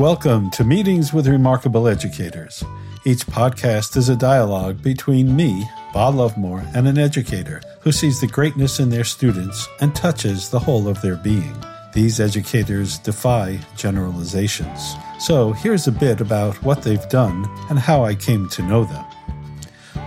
Welcome 0.00 0.50
to 0.52 0.64
Meetings 0.64 1.12
with 1.12 1.26
Remarkable 1.26 1.86
Educators. 1.86 2.64
Each 3.04 3.26
podcast 3.26 3.98
is 3.98 4.08
a 4.08 4.16
dialogue 4.16 4.82
between 4.82 5.36
me, 5.36 5.68
Bob 5.92 6.14
Luvmour, 6.14 6.66
and 6.74 6.88
an 6.88 6.96
educator 6.96 7.60
who 7.82 7.92
sees 7.92 8.18
the 8.18 8.26
greatness 8.26 8.80
in 8.80 8.88
their 8.88 9.04
students 9.04 9.68
and 9.82 9.94
touches 9.94 10.48
the 10.48 10.58
whole 10.58 10.88
of 10.88 11.02
their 11.02 11.16
being. 11.16 11.54
These 11.92 12.18
educators 12.18 12.96
defy 12.96 13.58
generalizations. 13.76 14.94
So 15.18 15.52
here's 15.52 15.86
a 15.86 15.92
bit 15.92 16.22
about 16.22 16.54
what 16.62 16.80
they've 16.80 17.08
done 17.10 17.44
and 17.68 17.78
how 17.78 18.02
I 18.02 18.14
came 18.14 18.48
to 18.48 18.62
know 18.62 18.84
them. 18.84 19.04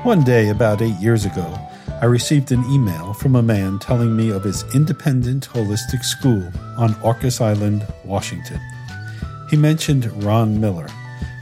One 0.02 0.24
day, 0.24 0.50
about 0.50 0.82
eight 0.82 1.00
years 1.00 1.24
ago, 1.26 1.56
I 2.02 2.06
received 2.06 2.52
an 2.52 2.66
email 2.72 3.14
from 3.14 3.36
a 3.36 3.44
man 3.44 3.78
telling 3.78 4.18
me 4.18 4.32
of 4.32 4.44
his 4.44 4.66
independent 4.74 5.50
holistic 5.50 6.04
school 6.04 6.52
on 6.80 6.96
Orcas 7.04 7.40
Island, 7.40 7.86
Washington. 8.04 8.60
He 9.50 9.58
mentioned 9.58 10.24
Ron 10.24 10.60
Miller, 10.60 10.88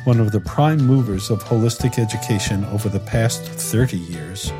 one 0.03 0.19
of 0.19 0.31
the 0.31 0.39
prime 0.39 0.81
movers 0.81 1.29
of 1.29 1.43
holistic 1.43 1.99
education 1.99 2.65
over 2.65 2.89
the 2.89 2.99
past 2.99 3.43
30 3.43 3.97
years. 3.97 4.51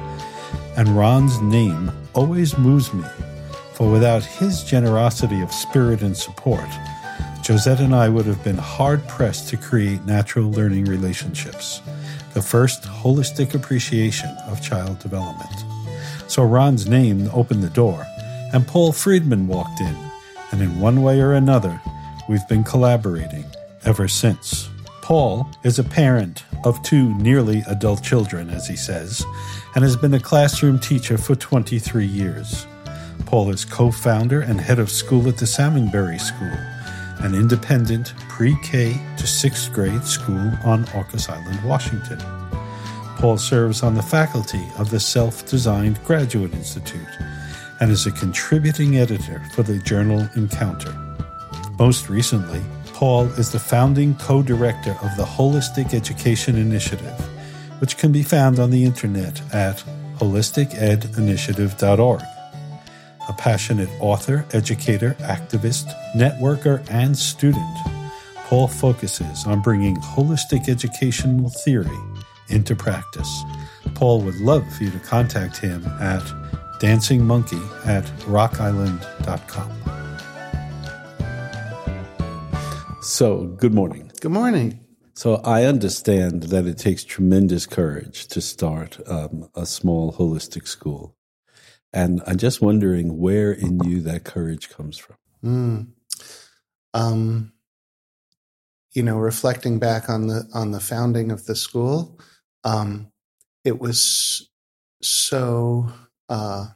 And 0.77 0.89
Ron's 0.89 1.41
name 1.41 1.91
always 2.13 2.57
moves 2.57 2.93
me, 2.93 3.03
for 3.73 3.91
without 3.91 4.23
his 4.23 4.63
generosity 4.63 5.41
of 5.41 5.51
spirit 5.51 6.01
and 6.01 6.15
support, 6.15 6.69
Josette 7.45 7.79
and 7.79 7.95
I 7.95 8.07
would 8.07 8.25
have 8.27 8.43
been 8.43 8.57
hard 8.57 9.05
pressed 9.07 9.49
to 9.49 9.57
create 9.57 10.05
natural 10.05 10.51
learning 10.51 10.85
relationships, 10.85 11.81
the 12.33 12.41
first 12.41 12.83
holistic 12.83 13.55
appreciation 13.55 14.29
of 14.47 14.61
child 14.61 14.99
development. 14.99 15.65
So 16.27 16.43
Ron's 16.43 16.87
name 16.87 17.29
opened 17.33 17.63
the 17.63 17.69
door, 17.69 18.05
and 18.53 18.67
Paul 18.67 18.91
Friedman 18.91 19.47
walked 19.47 19.81
in, 19.81 19.97
and 20.51 20.61
in 20.61 20.79
one 20.79 21.01
way 21.01 21.19
or 21.19 21.33
another, 21.33 21.81
we've 22.27 22.47
been 22.47 22.63
collaborating 22.63 23.45
ever 23.85 24.07
since. 24.07 24.69
Paul 25.01 25.49
is 25.63 25.79
a 25.79 25.83
parent 25.83 26.43
of 26.63 26.81
two 26.83 27.13
nearly 27.17 27.63
adult 27.67 28.03
children, 28.03 28.49
as 28.49 28.67
he 28.67 28.75
says, 28.75 29.25
and 29.75 29.83
has 29.83 29.95
been 29.95 30.13
a 30.13 30.19
classroom 30.19 30.79
teacher 30.79 31.17
for 31.17 31.35
23 31.35 32.05
years. 32.05 32.65
Paul 33.25 33.49
is 33.49 33.65
co 33.65 33.91
founder 33.91 34.41
and 34.41 34.59
head 34.59 34.79
of 34.79 34.89
school 34.89 35.27
at 35.27 35.37
the 35.37 35.45
Salmonberry 35.45 36.19
School, 36.19 36.57
an 37.25 37.35
independent 37.35 38.13
pre 38.29 38.55
K 38.63 38.99
to 39.17 39.27
sixth 39.27 39.73
grade 39.73 40.03
school 40.03 40.51
on 40.63 40.85
Orcas 40.87 41.29
Island, 41.29 41.63
Washington. 41.63 42.19
Paul 43.17 43.37
serves 43.37 43.83
on 43.83 43.93
the 43.93 44.01
faculty 44.01 44.65
of 44.77 44.89
the 44.89 44.99
Self 44.99 45.45
Designed 45.45 46.03
Graduate 46.03 46.53
Institute 46.53 47.07
and 47.79 47.91
is 47.91 48.05
a 48.05 48.11
contributing 48.11 48.97
editor 48.97 49.41
for 49.53 49.63
the 49.63 49.79
journal 49.79 50.27
Encounter. 50.35 51.10
Most 51.79 52.09
recently, 52.09 52.61
Paul 52.93 53.25
is 53.39 53.51
the 53.51 53.59
founding 53.59 54.15
co 54.15 54.41
director 54.41 54.91
of 55.01 55.15
the 55.17 55.25
Holistic 55.25 55.93
Education 55.93 56.55
Initiative, 56.55 57.19
which 57.79 57.97
can 57.97 58.11
be 58.11 58.23
found 58.23 58.59
on 58.59 58.69
the 58.69 58.83
internet 58.83 59.41
at 59.53 59.83
holisticedinitiative.org. 60.17 62.21
A 63.29 63.33
passionate 63.33 63.89
author, 63.99 64.45
educator, 64.53 65.15
activist, 65.19 65.93
networker, 66.15 66.87
and 66.89 67.17
student, 67.17 67.77
Paul 68.45 68.67
focuses 68.67 69.45
on 69.45 69.61
bringing 69.61 69.95
holistic 69.95 70.69
educational 70.69 71.49
theory 71.49 71.97
into 72.49 72.75
practice. 72.75 73.43
Paul 73.95 74.21
would 74.21 74.39
love 74.41 74.67
for 74.73 74.83
you 74.83 74.91
to 74.91 74.99
contact 74.99 75.57
him 75.57 75.85
at 75.99 76.21
dancingmonkey 76.79 77.87
at 77.87 78.03
rockisland.com. 78.25 80.00
So, 83.01 83.47
good 83.47 83.73
morning. 83.73 84.11
Good 84.21 84.31
morning. 84.31 84.79
So, 85.15 85.37
I 85.37 85.63
understand 85.63 86.43
that 86.43 86.67
it 86.67 86.77
takes 86.77 87.03
tremendous 87.03 87.65
courage 87.65 88.27
to 88.27 88.41
start 88.41 88.99
um, 89.09 89.49
a 89.55 89.65
small 89.65 90.13
holistic 90.13 90.67
school. 90.67 91.15
And 91.91 92.21
I'm 92.27 92.37
just 92.37 92.61
wondering 92.61 93.17
where 93.17 93.51
in 93.51 93.79
you 93.83 94.01
that 94.01 94.23
courage 94.23 94.69
comes 94.69 94.99
from. 94.99 95.15
Mm. 95.43 95.87
Um, 96.93 97.53
you 98.91 99.01
know, 99.01 99.17
reflecting 99.17 99.79
back 99.79 100.07
on 100.07 100.27
the 100.27 100.47
on 100.53 100.69
the 100.69 100.79
founding 100.79 101.31
of 101.31 101.47
the 101.47 101.55
school, 101.55 102.19
um, 102.63 103.11
it 103.65 103.79
was 103.79 104.47
so 105.01 105.91
uh, 106.29 106.67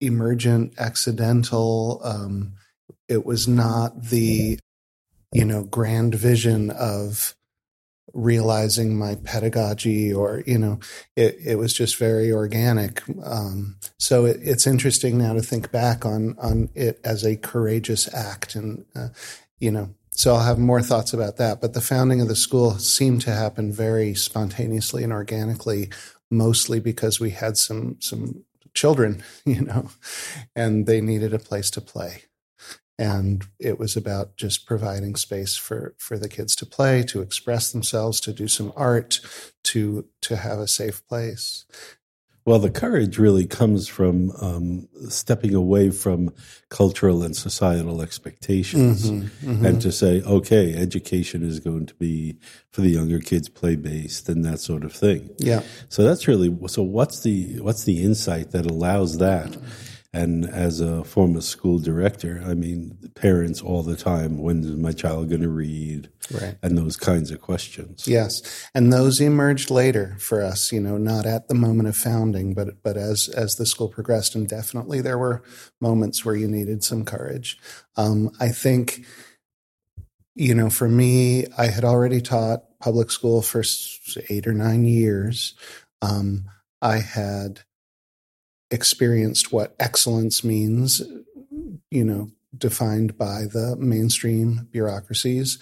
emergent, 0.00 0.74
accidental. 0.78 2.00
Um, 2.04 2.54
it 3.08 3.24
was 3.24 3.46
not 3.48 4.04
the 4.04 4.58
you 5.32 5.44
know 5.44 5.64
grand 5.64 6.14
vision 6.14 6.70
of 6.70 7.34
realizing 8.12 8.96
my 8.96 9.16
pedagogy 9.16 10.12
or 10.12 10.42
you 10.46 10.58
know 10.58 10.78
it, 11.16 11.36
it 11.44 11.58
was 11.58 11.72
just 11.72 11.96
very 11.96 12.30
organic 12.30 13.02
um, 13.24 13.76
so 13.98 14.24
it, 14.24 14.38
it's 14.40 14.66
interesting 14.66 15.18
now 15.18 15.32
to 15.32 15.42
think 15.42 15.72
back 15.72 16.04
on 16.04 16.36
on 16.38 16.68
it 16.74 17.00
as 17.04 17.24
a 17.24 17.36
courageous 17.36 18.12
act 18.14 18.54
and 18.54 18.84
uh, 18.94 19.08
you 19.58 19.70
know 19.70 19.90
so 20.16 20.34
I'll 20.34 20.44
have 20.44 20.58
more 20.58 20.80
thoughts 20.80 21.12
about 21.12 21.36
that. 21.38 21.60
But 21.60 21.74
the 21.74 21.80
founding 21.80 22.20
of 22.20 22.28
the 22.28 22.36
school 22.36 22.78
seemed 22.78 23.20
to 23.22 23.32
happen 23.32 23.72
very 23.72 24.14
spontaneously 24.14 25.02
and 25.02 25.12
organically, 25.12 25.90
mostly 26.30 26.78
because 26.80 27.18
we 27.18 27.30
had 27.30 27.56
some 27.56 27.96
some 28.00 28.44
children, 28.74 29.24
you 29.44 29.62
know, 29.62 29.90
and 30.54 30.86
they 30.86 31.00
needed 31.00 31.34
a 31.34 31.38
place 31.38 31.68
to 31.70 31.80
play. 31.80 32.22
And 32.98 33.44
it 33.58 33.78
was 33.78 33.96
about 33.96 34.36
just 34.36 34.66
providing 34.66 35.16
space 35.16 35.56
for 35.56 35.94
for 35.98 36.18
the 36.18 36.28
kids 36.28 36.54
to 36.56 36.66
play, 36.66 37.02
to 37.04 37.22
express 37.22 37.72
themselves, 37.72 38.20
to 38.20 38.32
do 38.32 38.46
some 38.46 38.72
art, 38.76 39.20
to 39.64 40.06
to 40.22 40.36
have 40.36 40.58
a 40.58 40.68
safe 40.68 41.06
place. 41.08 41.64
Well, 42.46 42.58
the 42.58 42.70
courage 42.70 43.18
really 43.18 43.46
comes 43.46 43.88
from 43.88 44.30
um, 44.42 44.86
stepping 45.08 45.54
away 45.54 45.88
from 45.90 46.34
cultural 46.68 47.22
and 47.22 47.34
societal 47.34 48.02
expectations 48.02 49.10
mm-hmm, 49.10 49.50
mm-hmm. 49.50 49.64
and 49.64 49.80
to 49.80 49.90
say, 49.90 50.20
okay, 50.20 50.74
education 50.74 51.42
is 51.42 51.58
going 51.58 51.86
to 51.86 51.94
be 51.94 52.36
for 52.70 52.82
the 52.82 52.90
younger 52.90 53.18
kids 53.18 53.48
play 53.48 53.76
based 53.76 54.28
and 54.28 54.44
that 54.44 54.60
sort 54.60 54.84
of 54.84 54.92
thing. 54.92 55.30
Yeah. 55.38 55.62
So 55.88 56.04
that's 56.04 56.28
really 56.28 56.54
so 56.66 56.82
what's 56.82 57.20
the 57.20 57.60
what's 57.60 57.84
the 57.84 58.02
insight 58.02 58.50
that 58.50 58.66
allows 58.66 59.18
that? 59.18 59.56
And 60.14 60.46
as 60.46 60.80
a 60.80 61.02
former 61.02 61.40
school 61.40 61.80
director, 61.80 62.40
I 62.46 62.54
mean, 62.54 62.96
parents 63.16 63.60
all 63.60 63.82
the 63.82 63.96
time, 63.96 64.38
when 64.38 64.62
is 64.62 64.70
my 64.70 64.92
child 64.92 65.28
going 65.28 65.42
to 65.42 65.48
read? 65.48 66.08
Right. 66.30 66.56
And 66.62 66.78
those 66.78 66.96
kinds 66.96 67.32
of 67.32 67.40
questions. 67.40 68.06
Yes. 68.06 68.40
And 68.76 68.92
those 68.92 69.20
emerged 69.20 69.70
later 69.70 70.16
for 70.20 70.40
us, 70.40 70.70
you 70.70 70.80
know, 70.80 70.98
not 70.98 71.26
at 71.26 71.48
the 71.48 71.54
moment 71.54 71.88
of 71.88 71.96
founding, 71.96 72.54
but, 72.54 72.80
but 72.84 72.96
as, 72.96 73.28
as 73.28 73.56
the 73.56 73.66
school 73.66 73.88
progressed. 73.88 74.36
And 74.36 74.46
definitely 74.48 75.00
there 75.00 75.18
were 75.18 75.42
moments 75.80 76.24
where 76.24 76.36
you 76.36 76.46
needed 76.46 76.84
some 76.84 77.04
courage. 77.04 77.58
Um, 77.96 78.30
I 78.38 78.50
think, 78.50 79.04
you 80.36 80.54
know, 80.54 80.70
for 80.70 80.88
me, 80.88 81.46
I 81.58 81.66
had 81.66 81.84
already 81.84 82.20
taught 82.20 82.78
public 82.78 83.10
school 83.10 83.42
for 83.42 83.64
eight 84.28 84.46
or 84.46 84.52
nine 84.52 84.84
years. 84.84 85.54
Um, 86.00 86.44
I 86.80 86.98
had 86.98 87.62
experienced 88.74 89.52
what 89.52 89.74
excellence 89.80 90.44
means, 90.44 91.00
you 91.90 92.04
know, 92.04 92.30
defined 92.56 93.16
by 93.16 93.42
the 93.42 93.76
mainstream 93.78 94.68
bureaucracies, 94.70 95.58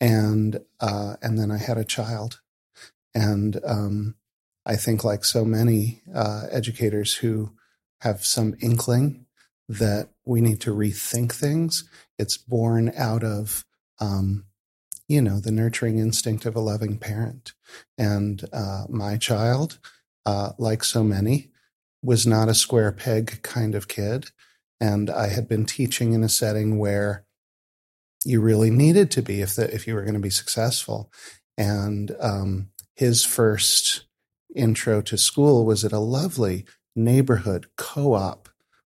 and 0.00 0.60
uh, 0.80 1.16
and 1.22 1.38
then 1.38 1.50
I 1.50 1.58
had 1.58 1.78
a 1.78 1.84
child, 1.84 2.40
and 3.14 3.60
um, 3.64 4.14
I 4.64 4.76
think 4.76 5.04
like 5.04 5.24
so 5.24 5.44
many 5.44 6.02
uh, 6.14 6.46
educators 6.50 7.16
who 7.16 7.52
have 8.00 8.24
some 8.24 8.56
inkling 8.60 9.26
that 9.68 10.08
we 10.24 10.40
need 10.40 10.60
to 10.62 10.74
rethink 10.74 11.32
things. 11.32 11.88
It's 12.18 12.36
born 12.36 12.92
out 12.96 13.22
of 13.24 13.64
um, 14.00 14.44
you 15.08 15.22
know 15.22 15.40
the 15.40 15.52
nurturing 15.52 15.98
instinct 15.98 16.46
of 16.46 16.56
a 16.56 16.60
loving 16.60 16.98
parent, 16.98 17.52
and 17.96 18.44
uh, 18.52 18.84
my 18.88 19.16
child, 19.16 19.78
uh, 20.26 20.52
like 20.58 20.82
so 20.82 21.04
many, 21.04 21.51
was 22.02 22.26
not 22.26 22.48
a 22.48 22.54
square 22.54 22.92
peg 22.92 23.42
kind 23.42 23.74
of 23.74 23.88
kid. 23.88 24.30
And 24.80 25.08
I 25.08 25.28
had 25.28 25.48
been 25.48 25.64
teaching 25.64 26.12
in 26.12 26.24
a 26.24 26.28
setting 26.28 26.78
where 26.78 27.24
you 28.24 28.40
really 28.40 28.70
needed 28.70 29.10
to 29.12 29.22
be 29.22 29.40
if 29.40 29.54
the, 29.54 29.72
if 29.72 29.86
you 29.86 29.94
were 29.94 30.02
going 30.02 30.14
to 30.14 30.20
be 30.20 30.30
successful. 30.30 31.12
And 31.56 32.14
um, 32.20 32.68
his 32.94 33.24
first 33.24 34.06
intro 34.54 35.00
to 35.02 35.16
school 35.16 35.64
was 35.64 35.84
at 35.84 35.92
a 35.92 35.98
lovely 35.98 36.66
neighborhood 36.94 37.66
co-op 37.76 38.48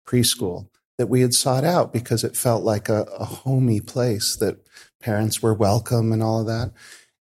preschool 0.08 0.70
that 0.98 1.08
we 1.08 1.22
had 1.22 1.34
sought 1.34 1.64
out 1.64 1.94
because 1.94 2.24
it 2.24 2.36
felt 2.36 2.64
like 2.64 2.90
a, 2.90 3.04
a 3.04 3.26
homey 3.26 3.80
place 3.80 4.36
that 4.36 4.68
parents 5.00 5.42
were 5.42 5.54
welcome 5.54 6.12
and 6.12 6.24
all 6.24 6.42
of 6.42 6.48
that. 6.48 6.72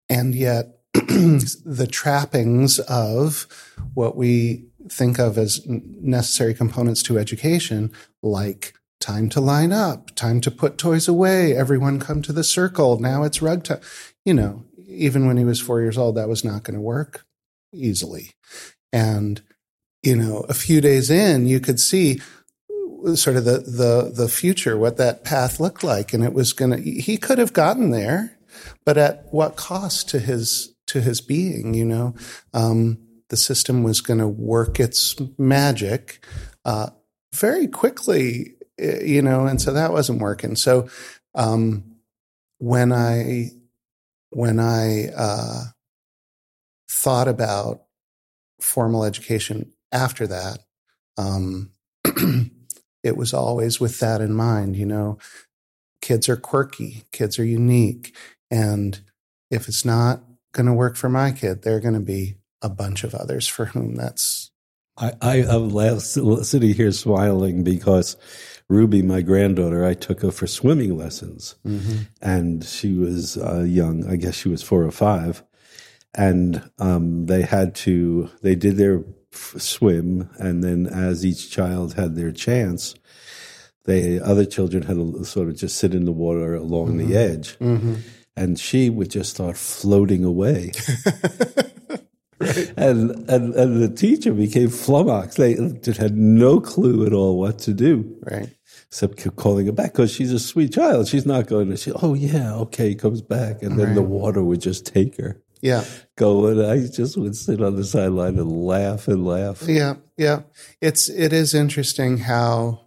And 0.09 0.35
yet 0.35 0.79
the 0.95 1.89
trappings 1.91 2.79
of 2.79 3.47
what 3.95 4.17
we 4.17 4.67
think 4.89 5.19
of 5.19 5.39
as 5.39 5.63
necessary 5.67 6.55
components 6.55 7.03
to 7.05 7.19
education, 7.19 7.93
like 8.23 8.75
time 9.01 9.29
to 9.29 9.41
line 9.41 9.73
up, 9.73 10.15
time 10.15 10.41
to 10.41 10.51
put 10.51 10.79
toys 10.79 11.09
away. 11.09 11.57
Everyone 11.57 12.01
come 12.01 12.23
to 12.23 12.33
the 12.33 12.45
circle. 12.45 12.99
Now 12.99 13.23
it's 13.23 13.43
rug 13.43 13.65
time. 13.65 13.81
You 14.25 14.35
know, 14.35 14.65
even 14.87 15.27
when 15.27 15.37
he 15.37 15.45
was 15.45 15.61
four 15.61 15.81
years 15.81 15.99
old, 15.99 16.17
that 16.17 16.29
was 16.29 16.45
not 16.45 16.63
going 16.63 16.75
to 16.75 16.81
work 16.81 17.27
easily. 17.73 18.33
And, 18.93 19.43
you 20.03 20.17
know, 20.17 20.47
a 20.49 20.55
few 20.55 20.81
days 20.81 21.11
in, 21.11 21.47
you 21.47 21.61
could 21.61 21.81
see 21.81 22.21
sort 23.15 23.37
of 23.37 23.45
the, 23.45 23.59
the, 23.59 24.13
the 24.15 24.29
future, 24.29 24.79
what 24.79 24.97
that 24.97 25.25
path 25.25 25.61
looked 25.61 25.85
like. 25.85 26.15
And 26.15 26.25
it 26.25 26.33
was 26.33 26.53
going 26.53 26.71
to, 26.71 26.79
he 26.81 27.19
could 27.19 27.39
have 27.39 27.53
gotten 27.53 27.91
there, 27.91 28.39
but 28.87 28.97
at 28.97 29.27
what 29.31 29.57
cost 29.57 30.09
to 30.11 30.19
his, 30.19 30.75
to 30.87 31.01
his 31.01 31.21
being, 31.21 31.75
you 31.75 31.85
know? 31.85 32.15
Um, 32.55 32.99
the 33.31 33.37
system 33.37 33.83
was 33.83 34.01
going 34.01 34.19
to 34.19 34.29
work 34.29 34.79
its 34.79 35.17
magic, 35.39 36.25
uh, 36.65 36.91
very 37.35 37.67
quickly, 37.67 38.55
eh, 38.79 39.03
you 39.05 39.23
know, 39.23 39.47
and 39.47 39.61
so 39.61 39.73
that 39.73 39.93
wasn't 39.93 40.21
working. 40.21 40.57
So, 40.57 40.89
um, 41.35 41.97
when 42.59 42.93
I, 42.93 43.51
when 44.31 44.61
I, 44.61 45.09
uh, 45.17 45.65
thought 46.89 47.29
about 47.29 47.83
formal 48.61 49.05
education 49.05 49.73
after 49.93 50.27
that, 50.27 50.59
um, 51.17 51.71
it 53.03 53.17
was 53.17 53.35
always 53.35 53.81
with 53.81 54.01
that 54.01 54.21
in 54.21 54.33
mind. 54.33 54.77
You 54.77 54.87
know, 54.87 55.19
kids 56.01 56.29
are 56.29 56.37
quirky, 56.37 57.05
kids 57.13 57.39
are 57.39 57.45
unique. 57.45 58.17
And 58.51 59.01
if 59.51 59.69
it's 59.69 59.85
not 59.85 60.23
going 60.53 60.67
to 60.67 60.73
work 60.73 60.97
for 60.97 61.09
my 61.09 61.33
kid, 61.33 61.63
they're 61.63 61.81
going 61.81 61.95
to 61.95 62.01
be 62.01 62.37
a 62.65 62.69
bunch 62.69 63.05
of 63.05 63.15
others 63.15 63.47
for 63.47 63.67
whom 63.67 63.95
that's. 63.95 64.51
I, 64.97 65.13
I 65.21 65.37
am 65.43 66.01
sitting 66.01 66.75
here 66.75 66.93
smiling 66.93 67.65
because 67.65 68.17
Ruby, 68.69 69.03
my 69.03 69.23
granddaughter, 69.23 69.85
I 69.85 69.95
took 69.95 70.23
her 70.23 70.31
for 70.31 70.47
swimming 70.47 70.97
lessons. 70.97 71.57
Mm-hmm. 71.67 72.03
And 72.23 72.65
she 72.65 72.95
was 72.95 73.37
uh, 73.37 73.63
young. 73.63 74.07
I 74.09 74.17
guess 74.17 74.37
she 74.37 74.49
was 74.49 74.63
four 74.63 74.85
or 74.85 74.93
five 74.93 75.43
and 76.15 76.71
um, 76.79 77.27
they 77.27 77.43
had 77.43 77.75
to 77.75 78.31
they 78.43 78.55
did 78.55 78.77
their 78.77 79.03
f- 79.33 79.55
swim 79.59 80.31
and 80.39 80.63
then 80.63 80.87
as 80.87 81.25
each 81.27 81.51
child 81.51 81.95
had 81.95 82.15
their 82.15 82.33
chance 82.33 82.95
they 83.85 84.19
other 84.21 84.45
children 84.45 84.85
had 84.85 84.97
to 84.97 85.25
sort 85.25 85.49
of 85.49 85.57
just 85.57 85.77
sit 85.77 85.95
in 85.95 86.05
the 86.05 86.13
water 86.13 86.55
along 86.55 86.95
mm-hmm. 86.95 87.09
the 87.09 87.17
edge 87.17 87.59
mm-hmm. 87.59 87.95
and 88.37 88.59
she 88.59 88.89
would 88.89 89.11
just 89.11 89.31
start 89.31 89.57
floating 89.57 90.25
away 90.25 90.71
right. 92.41 92.73
and, 92.77 93.11
and 93.29 93.55
and 93.55 93.83
the 93.83 93.89
teacher 93.89 94.33
became 94.33 94.69
flummoxed 94.69 95.39
they 95.39 95.55
just 95.83 96.01
had 96.01 96.17
no 96.17 96.61
clue 96.61 97.07
at 97.07 97.13
all 97.13 97.39
what 97.39 97.59
to 97.59 97.73
do 97.73 98.17
right 98.23 98.51
except 98.89 99.17
keep 99.17 99.37
calling 99.37 99.67
her 99.67 99.73
back 99.73 99.93
because 99.93 100.13
she's 100.13 100.33
a 100.33 100.39
sweet 100.39 100.73
child 100.73 101.09
she's 101.09 101.27
not 101.27 101.47
going 101.47 101.69
to 101.69 101.77
she 101.77 101.93
oh 102.03 102.15
yeah 102.15 102.55
okay 102.55 102.95
comes 102.95 103.23
back 103.23 103.63
and 103.63 103.79
then 103.79 103.89
right. 103.89 103.95
the 103.95 104.03
water 104.03 104.43
would 104.43 104.61
just 104.61 104.87
take 104.87 105.17
her 105.17 105.41
yeah. 105.65 105.83
Go 106.17 106.49
and 106.49 106.61
I 106.61 106.87
just 106.87 107.17
would 107.17 107.35
sit 107.35 107.63
on 107.63 107.77
the 107.77 107.85
sideline 107.85 108.39
and 108.39 108.53
laugh 108.53 109.09
and 109.09 109.25
laugh. 109.25 109.63
Yeah, 109.67 109.95
yeah. 110.19 110.43
It's 110.83 111.09
it 111.09 111.33
is 111.33 111.55
interesting 111.55 112.19
how 112.19 112.83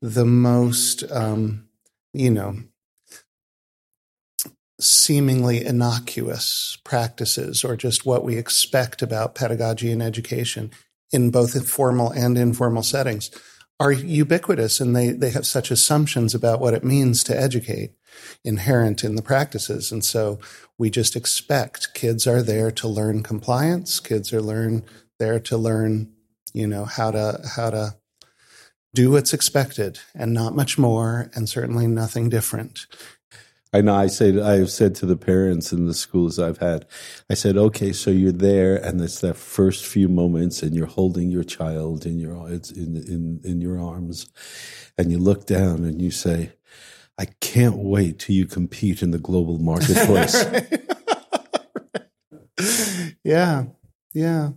the 0.00 0.24
most 0.24 1.02
um, 1.10 1.66
you 2.12 2.30
know 2.30 2.60
seemingly 4.82 5.64
innocuous 5.64 6.78
practices 6.84 7.64
or 7.64 7.76
just 7.76 8.06
what 8.06 8.24
we 8.24 8.36
expect 8.36 9.02
about 9.02 9.34
pedagogy 9.34 9.90
and 9.90 10.02
education 10.02 10.70
in 11.12 11.30
both 11.30 11.68
formal 11.68 12.10
and 12.10 12.38
informal 12.38 12.82
settings 12.82 13.30
are 13.78 13.92
ubiquitous 13.92 14.80
and 14.80 14.94
they, 14.94 15.10
they 15.10 15.30
have 15.30 15.46
such 15.46 15.70
assumptions 15.70 16.34
about 16.34 16.60
what 16.60 16.74
it 16.74 16.84
means 16.84 17.24
to 17.24 17.38
educate 17.38 17.92
inherent 18.44 19.02
in 19.02 19.16
the 19.16 19.22
practices. 19.22 19.90
And 19.90 20.04
so 20.04 20.38
we 20.78 20.90
just 20.90 21.16
expect 21.16 21.94
kids 21.94 22.26
are 22.26 22.42
there 22.42 22.70
to 22.70 22.88
learn 22.88 23.22
compliance. 23.22 23.98
Kids 23.98 24.32
are 24.32 24.42
learn 24.42 24.84
there 25.18 25.40
to 25.40 25.56
learn, 25.56 26.12
you 26.52 26.66
know, 26.66 26.84
how 26.84 27.10
to, 27.10 27.40
how 27.56 27.70
to 27.70 27.96
do 28.94 29.10
what's 29.10 29.32
expected 29.32 29.98
and 30.14 30.32
not 30.32 30.54
much 30.54 30.78
more 30.78 31.30
and 31.34 31.48
certainly 31.48 31.86
nothing 31.86 32.28
different. 32.28 32.86
I 33.72 33.80
know. 33.80 33.94
I 33.94 34.06
say 34.06 34.38
I've 34.38 34.70
said 34.70 34.94
to 34.96 35.06
the 35.06 35.16
parents 35.16 35.72
in 35.72 35.86
the 35.86 35.94
schools 35.94 36.38
I've 36.38 36.58
had, 36.58 36.86
I 37.30 37.34
said, 37.34 37.56
okay, 37.56 37.92
so 37.92 38.10
you're 38.10 38.30
there, 38.30 38.76
and 38.76 39.00
it's 39.00 39.20
that 39.20 39.36
first 39.36 39.86
few 39.86 40.08
moments, 40.08 40.62
and 40.62 40.74
you're 40.74 40.86
holding 40.86 41.30
your 41.30 41.44
child 41.44 42.04
in 42.04 42.18
your 42.18 42.48
in 42.48 42.96
in 42.96 43.40
in 43.44 43.60
your 43.60 43.80
arms, 43.80 44.28
and 44.98 45.10
you 45.10 45.18
look 45.18 45.46
down 45.46 45.84
and 45.84 46.02
you 46.02 46.10
say, 46.10 46.52
I 47.18 47.26
can't 47.40 47.78
wait 47.78 48.18
till 48.18 48.36
you 48.36 48.46
compete 48.46 49.02
in 49.02 49.10
the 49.10 49.18
global 49.18 49.58
marketplace. 49.58 50.44
yeah, 53.24 53.64
yeah 54.12 54.50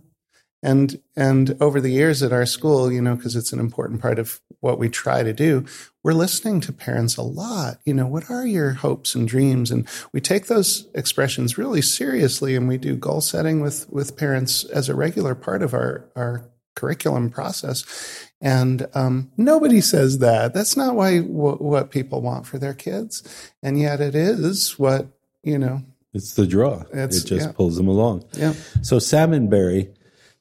and 0.62 1.00
and 1.14 1.56
over 1.60 1.80
the 1.80 1.92
years 1.92 2.22
at 2.22 2.32
our 2.32 2.44
school 2.44 2.90
you 2.90 3.00
know 3.00 3.14
because 3.14 3.36
it's 3.36 3.52
an 3.52 3.60
important 3.60 4.00
part 4.00 4.18
of 4.18 4.40
what 4.60 4.78
we 4.78 4.88
try 4.88 5.22
to 5.22 5.32
do 5.32 5.64
we're 6.06 6.12
listening 6.12 6.60
to 6.60 6.72
parents 6.72 7.16
a 7.16 7.22
lot. 7.22 7.80
You 7.84 7.92
know 7.92 8.06
what 8.06 8.30
are 8.30 8.46
your 8.46 8.74
hopes 8.74 9.16
and 9.16 9.26
dreams? 9.26 9.72
And 9.72 9.88
we 10.12 10.20
take 10.20 10.46
those 10.46 10.86
expressions 10.94 11.58
really 11.58 11.82
seriously 11.82 12.54
and 12.54 12.68
we 12.68 12.78
do 12.78 12.94
goal 12.94 13.20
setting 13.20 13.60
with 13.60 13.90
with 13.90 14.16
parents 14.16 14.62
as 14.62 14.88
a 14.88 14.94
regular 14.94 15.34
part 15.34 15.64
of 15.64 15.74
our 15.74 16.08
our 16.14 16.48
curriculum 16.76 17.28
process. 17.28 18.30
And 18.40 18.86
um, 18.94 19.32
nobody 19.36 19.80
says 19.80 20.20
that. 20.20 20.54
That's 20.54 20.76
not 20.76 20.94
why 20.94 21.22
w- 21.22 21.56
what 21.56 21.90
people 21.90 22.22
want 22.22 22.46
for 22.46 22.60
their 22.60 22.74
kids. 22.74 23.50
And 23.60 23.76
yet 23.76 24.00
it 24.00 24.14
is 24.14 24.78
what 24.78 25.08
you 25.42 25.58
know. 25.58 25.82
It's 26.14 26.34
the 26.34 26.46
draw. 26.46 26.84
It's, 26.92 27.24
it 27.24 27.26
just 27.26 27.46
yeah. 27.46 27.52
pulls 27.52 27.76
them 27.76 27.88
along. 27.88 28.26
Yeah. 28.34 28.52
So 28.80 28.98
salmonberry 28.98 29.92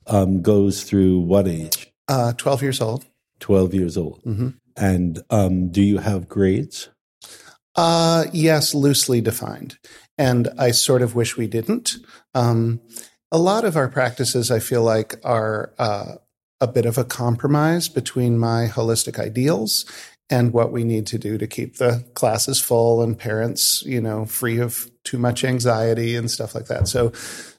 um, 0.06 0.44
goes 0.44 0.84
through 0.84 1.22
what 1.22 1.48
age? 1.48 1.92
Uh, 2.08 2.34
12 2.34 2.62
years 2.62 2.82
old. 2.82 3.04
12 3.46 3.76
years 3.76 3.96
old. 3.96 4.24
Mm-hmm. 4.24 4.50
And 4.76 5.22
um, 5.30 5.70
do 5.70 5.84
you 5.84 6.00
have 6.00 6.28
grades? 6.28 6.90
Uh, 7.76 8.26
yes, 8.34 8.74
loosely 8.74 9.22
defined. 9.22 9.78
And 10.18 10.50
I 10.58 10.72
sort 10.72 11.04
of 11.04 11.14
wish 11.14 11.38
we 11.38 11.46
didn't. 11.46 11.98
Um, 12.34 12.82
a 13.32 13.38
lot 13.38 13.64
of 13.64 13.78
our 13.78 13.88
practices, 13.88 14.50
I 14.50 14.58
feel 14.58 14.82
like, 14.82 15.14
are 15.24 15.76
uh, 15.78 16.16
a 16.60 16.68
bit 16.68 16.88
of 16.88 16.98
a 16.98 17.04
compromise 17.04 17.88
between 17.88 18.40
my 18.40 18.68
holistic 18.68 19.20
ideals 19.20 19.86
and 20.30 20.54
what 20.54 20.72
we 20.72 20.84
need 20.84 21.06
to 21.08 21.18
do 21.18 21.38
to 21.38 21.46
keep 21.46 21.78
the 21.78 22.04
classes 22.16 22.60
full 22.60 23.04
and 23.04 23.18
parents, 23.18 23.84
you 23.86 24.02
know, 24.02 24.26
free 24.26 24.60
of 24.60 24.90
too 25.04 25.20
much 25.20 25.44
anxiety 25.44 26.16
and 26.16 26.32
stuff 26.32 26.56
like 26.56 26.66
that. 26.66 26.88
So, 26.88 27.12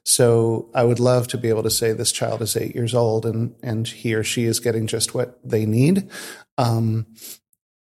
so 0.05 0.69
I 0.75 0.83
would 0.83 0.99
love 0.99 1.29
to 1.29 1.39
be 1.39 1.49
able 1.49 1.63
to 1.63 1.71
say 1.71 1.93
this 1.93 2.13
child 2.13 2.43
is 2.43 2.57
eight 2.57 2.75
years 2.75 2.95
old 2.95 3.25
and 3.25 3.55
and 3.63 3.87
he 3.87 4.15
or 4.15 4.25
she 4.25 4.45
is 4.45 4.61
getting 4.61 4.87
just 4.87 5.15
what 5.15 5.39
they 5.49 5.65
need. 5.65 6.09
Um, 6.59 7.07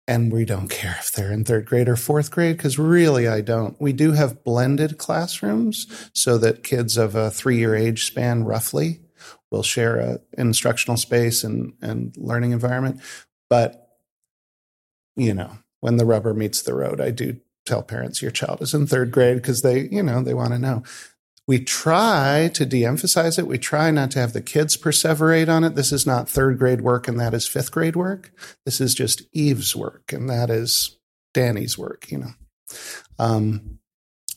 and 0.06 0.34
we 0.34 0.44
don't 0.44 0.68
care 0.68 0.98
if 1.00 1.14
they're 1.14 1.32
in 1.32 1.46
third 1.46 1.66
grade 1.66 1.88
or 1.88 1.96
fourth 1.96 2.30
grade 2.30 2.58
because 2.58 2.78
really 2.78 3.28
I 3.28 3.40
don't. 3.40 3.80
We 3.80 3.94
do 3.94 4.12
have 4.12 4.44
blended 4.44 4.98
classrooms 4.98 6.10
so 6.14 6.38
that 6.40 6.64
kids 6.64 6.98
of 6.98 7.16
a 7.16 7.32
three 7.32 7.58
year 7.58 7.74
age 7.74 8.06
span 8.06 8.44
roughly 8.44 9.00
will 9.50 9.64
share 9.64 9.98
a 9.98 10.20
instructional 10.38 10.98
space 10.98 11.46
and 11.46 11.74
and 11.82 12.14
learning 12.18 12.52
environment. 12.52 13.00
But 13.50 13.83
you 15.16 15.34
know, 15.34 15.58
when 15.82 15.98
the 15.98 16.06
rubber 16.06 16.34
meets 16.34 16.62
the 16.62 16.74
road, 16.74 17.02
I 17.02 17.12
do 17.12 17.38
tell 17.66 17.82
parents 17.82 18.22
your 18.22 18.32
child 18.32 18.62
is 18.62 18.74
in 18.74 18.88
third 18.88 19.12
grade 19.12 19.38
because 19.38 19.62
they, 19.62 19.82
you 19.90 20.04
know, 20.04 20.22
they 20.22 20.34
want 20.34 20.54
to 20.54 20.60
know. 20.60 20.84
We 21.46 21.60
try 21.60 22.50
to 22.54 22.66
de 22.66 22.86
emphasize 22.86 23.38
it. 23.38 23.48
We 23.48 23.58
try 23.58 23.92
not 23.92 24.12
to 24.12 24.20
have 24.20 24.32
the 24.32 24.42
kids 24.42 24.78
perseverate 24.78 25.50
on 25.50 25.66
it. 25.66 25.76
This 25.76 25.92
is 25.92 26.08
not 26.08 26.30
third 26.30 26.58
grade 26.58 26.82
work 26.82 27.08
and 27.08 27.20
that 27.20 27.34
is 27.34 27.48
fifth 27.48 27.72
grade 27.72 27.98
work. 27.98 28.32
This 28.66 28.80
is 28.80 28.96
just 28.96 29.24
Eve's 29.34 29.76
work 29.76 30.14
and 30.14 30.30
that 30.30 30.50
is 30.50 30.98
Danny's 31.34 31.78
work, 31.78 32.10
you 32.10 32.20
know. 32.20 32.32
Um, 33.20 33.80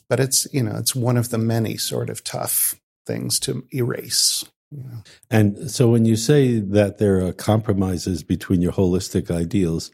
but 0.09 0.19
it's, 0.19 0.53
you 0.53 0.63
know, 0.63 0.77
it's 0.77 0.97
one 0.97 1.17
of 1.17 1.31
the 1.31 1.39
many 1.39 1.77
sort 1.77 2.11
of 2.11 2.25
tough 2.25 2.75
things 3.07 3.39
to 3.41 3.65
erase. 3.73 4.45
And 5.31 5.71
so 5.71 5.89
when 5.89 6.05
you 6.05 6.17
say 6.17 6.59
that 6.59 6.99
there 6.99 7.25
are 7.25 7.33
compromises 7.33 8.25
between 8.25 8.61
your 8.61 8.73
holistic 8.73 9.31
ideals, 9.31 9.93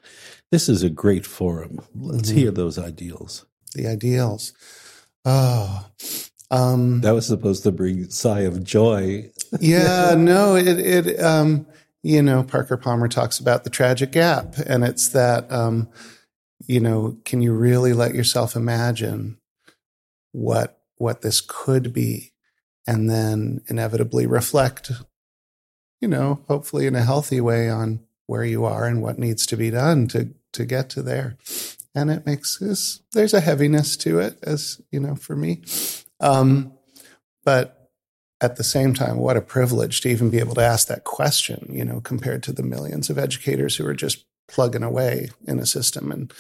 this 0.53 0.69
is 0.69 0.83
a 0.83 0.91
great 0.91 1.25
forum. 1.25 1.81
Let's 1.95 2.29
mm-hmm. 2.29 2.39
hear 2.39 2.51
those 2.51 2.79
ideals. 2.79 3.47
The 3.75 3.87
ideals. 3.87 4.53
Oh, 5.25 5.87
um, 6.51 7.01
that 7.01 7.13
was 7.13 7.27
supposed 7.27 7.63
to 7.63 7.73
bring 7.73 8.11
sigh 8.11 8.41
of 8.41 8.63
joy. 8.63 9.31
yeah, 9.59 10.15
no, 10.19 10.55
it, 10.55 10.79
it, 10.79 11.21
um, 11.21 11.67
you 12.03 12.23
know, 12.23 12.43
Parker 12.43 12.77
Palmer 12.77 13.09
talks 13.09 13.39
about 13.39 13.65
the 13.65 13.71
tragic 13.71 14.13
gap, 14.13 14.57
and 14.67 14.85
it's 14.85 15.09
that, 15.09 15.51
um, 15.51 15.89
you 16.67 16.81
know, 16.81 17.17
can 17.25 17.41
you 17.41 17.55
really 17.55 17.95
let 17.95 18.15
yourself 18.15 18.55
imagine 18.55 19.39
what 20.33 20.79
what 20.99 21.23
this 21.23 21.41
could 21.41 21.95
be, 21.95 22.33
and 22.87 23.09
then 23.09 23.63
inevitably 23.69 24.27
reflect, 24.27 24.93
you 26.03 26.09
know, 26.09 26.41
hopefully 26.47 26.87
in 26.87 26.95
a 26.95 27.03
healthy 27.03 27.41
way 27.41 27.71
on 27.71 28.01
where 28.27 28.45
you 28.45 28.67
are 28.67 28.85
and 28.85 29.01
what 29.01 29.19
needs 29.19 29.47
to 29.47 29.57
be 29.57 29.71
done 29.71 30.07
to 30.09 30.35
to 30.53 30.65
get 30.65 30.91
to 30.91 31.03
there. 31.03 31.37
And 31.95 32.11
it 32.11 32.25
makes 32.25 32.59
this, 32.59 33.03
there's 33.13 33.35
a 33.35 33.41
heaviness 33.41 33.97
to 33.99 34.19
it, 34.19 34.39
as 34.43 34.81
you 34.91 35.01
know, 35.01 35.15
for 35.15 35.37
me. 35.37 35.63
Um, 36.21 36.73
but 37.45 37.91
at 38.41 38.57
the 38.57 38.65
same 38.65 38.95
time, 38.95 39.19
what 39.19 39.37
a 39.37 39.43
privilege 39.43 40.01
to 40.01 40.09
even 40.09 40.31
be 40.31 40.39
able 40.39 40.55
to 40.55 40.65
ask 40.65 40.89
that 40.89 41.05
question, 41.05 41.69
you 41.71 41.85
know, 41.85 42.01
compared 42.01 42.43
to 42.45 42.53
the 42.53 42.63
millions 42.63 43.11
of 43.11 43.19
educators 43.19 43.77
who 43.77 43.87
are 43.87 43.95
just 43.95 44.25
plugging 44.49 44.83
away 44.83 45.31
in 45.47 45.59
a 45.59 45.67
system 45.67 46.11
and 46.11 46.33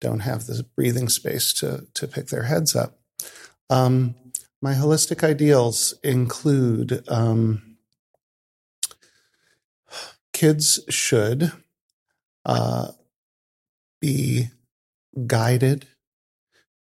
don't 0.00 0.20
have 0.20 0.46
the 0.46 0.64
breathing 0.76 1.08
space 1.08 1.52
to, 1.52 1.86
to 1.94 2.06
pick 2.06 2.28
their 2.28 2.44
heads 2.44 2.76
up. 2.76 2.98
Um, 3.70 4.14
my 4.62 4.74
holistic 4.74 5.22
ideals 5.22 5.94
include 6.02 7.04
um, 7.08 7.76
kids 10.32 10.80
should 10.88 11.52
uh, 12.44 12.88
be 14.00 14.48
guided 15.26 15.86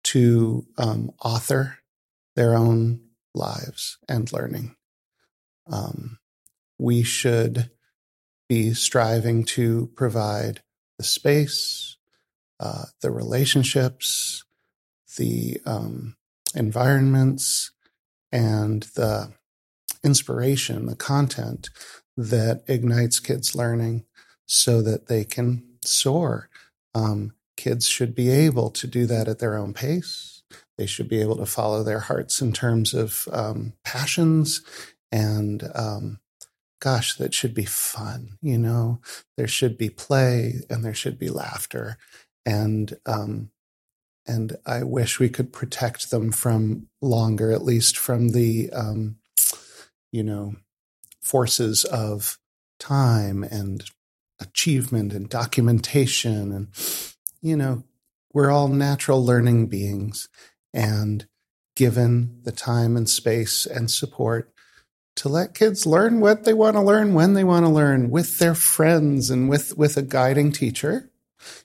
to 0.04 0.66
um, 0.78 1.10
author 1.22 1.78
their 2.34 2.54
own 2.54 3.00
lives 3.34 3.98
and 4.08 4.32
learning. 4.32 4.76
Um, 5.70 6.18
we 6.78 7.02
should 7.02 7.70
be 8.48 8.74
striving 8.74 9.44
to 9.44 9.90
provide 9.96 10.62
the 10.98 11.04
space, 11.04 11.96
uh, 12.60 12.84
the 13.00 13.10
relationships, 13.10 14.44
the 15.16 15.60
um, 15.66 16.16
environments, 16.54 17.72
and 18.32 18.84
the 18.94 19.32
inspiration, 20.04 20.86
the 20.86 20.96
content 20.96 21.70
that 22.16 22.62
ignites 22.66 23.18
kids' 23.18 23.54
learning 23.54 24.04
so 24.46 24.80
that 24.82 25.06
they 25.08 25.24
can 25.24 25.64
soar. 25.84 26.48
Um, 26.96 27.34
kids 27.56 27.86
should 27.86 28.14
be 28.14 28.30
able 28.30 28.70
to 28.70 28.86
do 28.86 29.06
that 29.06 29.28
at 29.28 29.38
their 29.38 29.56
own 29.56 29.74
pace. 29.74 30.42
They 30.78 30.86
should 30.86 31.08
be 31.08 31.20
able 31.20 31.36
to 31.36 31.46
follow 31.46 31.82
their 31.82 32.00
hearts 32.00 32.40
in 32.40 32.52
terms 32.52 32.94
of 32.94 33.28
um, 33.32 33.74
passions 33.84 34.62
and 35.12 35.62
um, 35.74 36.20
gosh, 36.80 37.16
that 37.16 37.34
should 37.34 37.54
be 37.54 37.64
fun. 37.64 38.38
You 38.42 38.58
know, 38.58 39.00
there 39.36 39.48
should 39.48 39.78
be 39.78 39.90
play 39.90 40.60
and 40.68 40.84
there 40.84 40.94
should 40.94 41.18
be 41.18 41.28
laughter, 41.28 41.98
and 42.44 42.96
um, 43.06 43.50
and 44.26 44.56
I 44.66 44.82
wish 44.82 45.18
we 45.18 45.28
could 45.28 45.52
protect 45.52 46.10
them 46.10 46.32
from 46.32 46.88
longer, 47.00 47.52
at 47.52 47.64
least 47.64 47.96
from 47.96 48.30
the 48.30 48.70
um, 48.72 49.16
you 50.12 50.22
know 50.22 50.56
forces 51.20 51.84
of 51.84 52.38
time 52.78 53.42
and 53.42 53.84
achievement 54.40 55.12
and 55.12 55.28
documentation 55.28 56.52
and 56.52 56.68
you 57.40 57.56
know 57.56 57.84
we're 58.32 58.50
all 58.50 58.68
natural 58.68 59.24
learning 59.24 59.66
beings 59.66 60.28
and 60.74 61.26
given 61.74 62.40
the 62.42 62.52
time 62.52 62.96
and 62.96 63.08
space 63.08 63.64
and 63.64 63.90
support 63.90 64.52
to 65.14 65.28
let 65.28 65.54
kids 65.54 65.86
learn 65.86 66.20
what 66.20 66.44
they 66.44 66.52
want 66.52 66.76
to 66.76 66.82
learn 66.82 67.14
when 67.14 67.32
they 67.32 67.44
want 67.44 67.64
to 67.64 67.70
learn 67.70 68.10
with 68.10 68.38
their 68.38 68.54
friends 68.54 69.30
and 69.30 69.48
with 69.48 69.76
with 69.78 69.96
a 69.96 70.02
guiding 70.02 70.52
teacher. 70.52 71.10